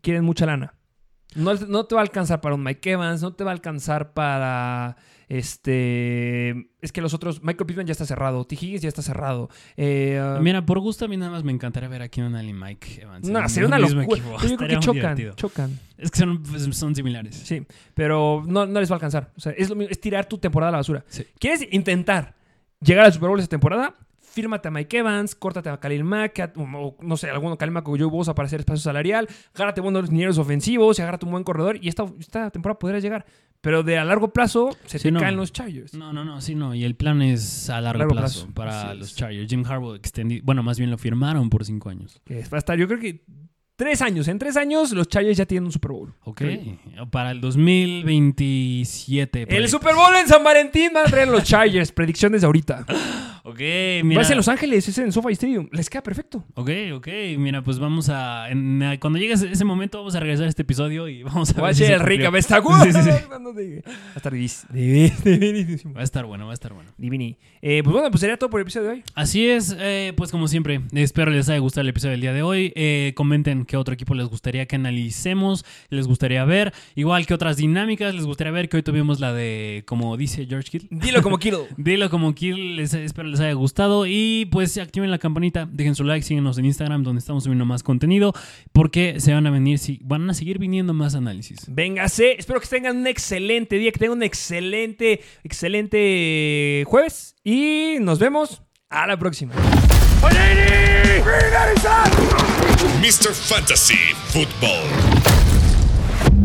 [0.01, 0.75] quieren mucha lana.
[1.35, 4.15] No, no te va a alcanzar para un Mike Evans, no te va a alcanzar
[4.15, 4.97] para
[5.31, 6.73] este.
[6.81, 7.41] Es que los otros.
[7.45, 8.45] Michael Pittman ya está cerrado.
[8.45, 8.57] T.
[8.57, 9.49] Higgins ya está cerrado.
[9.77, 12.51] Eh, uh, Mira, por gusto a mí nada más me encantaría ver a Keenan Allen
[12.51, 13.29] y Mike Evans.
[13.29, 14.21] no, sería una locura.
[14.43, 14.95] Yo creo que chocan.
[14.95, 15.35] divertido.
[15.35, 15.79] Chocan.
[15.97, 17.37] Es que son, pues, son similares.
[17.37, 17.65] Sí.
[17.95, 19.31] Pero no, no les va a alcanzar.
[19.37, 21.05] O sea, es, lo mismo, es tirar tu temporada a la basura.
[21.07, 21.25] Sí.
[21.39, 22.35] ¿Quieres intentar
[22.81, 23.95] llegar al Super Bowl esta temporada?
[24.21, 27.89] Fírmate a Mike Evans, córtate a Khalil Mack, a- o, no sé, alguno Khalil Mack
[27.89, 31.43] o Joe Bosa para hacer espacio salarial, agárrate buenos dineros ofensivos y agárrate un buen
[31.43, 33.27] corredor y esta, esta temporada podrías llegar.
[33.61, 35.21] Pero de a largo plazo se Sí, te no.
[35.21, 35.93] caen los Chargers.
[35.95, 36.75] No, no, no, sí, no.
[36.75, 38.55] Y el plan es a largo, Largo plazo, plazo.
[38.55, 39.15] para los.
[39.17, 39.51] Chargers.
[39.51, 42.23] Jim Harbaugh extendí, bueno, más bien lo firmaron por cinco años.
[42.31, 43.25] Va a estar, yo creo que
[43.81, 44.29] tres años.
[44.29, 46.13] En tres años los Chargers ya tienen un Super Bowl.
[46.25, 46.43] Ok.
[47.11, 49.47] Para el 2027.
[49.47, 49.69] por El.
[49.71, 51.91] Super Bowl en San Valentín van a traer los Chargers.
[51.91, 52.85] Predicciones de ahorita.
[53.45, 53.59] Ok,
[54.05, 54.21] mira.
[54.21, 55.69] a ser en Los Ángeles, es en SoFi Stadium.
[55.73, 56.45] Les queda perfecto.
[56.55, 57.09] Ok, ok.
[57.39, 58.51] Mira, pues vamos a.
[58.51, 61.69] en- cuando llegue ese momento, vamos a regresar a este episodio y vamos a Va
[61.71, 62.29] a ser Rick cumplió.
[62.29, 62.81] Abestacudo.
[62.85, 63.11] Sí, sí, sí.
[63.11, 65.95] Va a estar divis- divis- divinísimo.
[65.95, 66.91] Va a estar bueno, va a estar bueno.
[66.99, 67.37] Divini.
[67.63, 69.03] Eh, pues bueno, pues sería todo por el episodio de hoy.
[69.15, 72.43] Así es, eh, pues como siempre, espero les haya gustado el episodio del día de
[72.43, 72.73] hoy.
[72.77, 77.57] Eh, comenten qué otro equipo les gustaría que analicemos, les gustaría ver, igual que otras
[77.57, 80.89] dinámicas les gustaría ver, que hoy tuvimos la de, como dice George Kittle.
[80.91, 81.67] Dilo como Kittle.
[81.77, 86.05] Dilo como Kill, les, espero les haya gustado y pues activen la campanita, dejen su
[86.05, 88.33] like, síguenos en Instagram donde estamos subiendo más contenido
[88.73, 91.61] porque se van a venir, si- van a seguir viniendo más análisis.
[91.69, 92.37] Véngase.
[92.39, 97.37] Espero que tengan un excelente día, que tengan un excelente, excelente jueves.
[97.45, 99.55] Y nos vemos a la próxima.
[103.01, 103.33] Mr.
[103.35, 103.97] Fantasy
[104.29, 104.89] Football.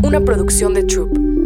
[0.04, 1.45] Una producción de Troop.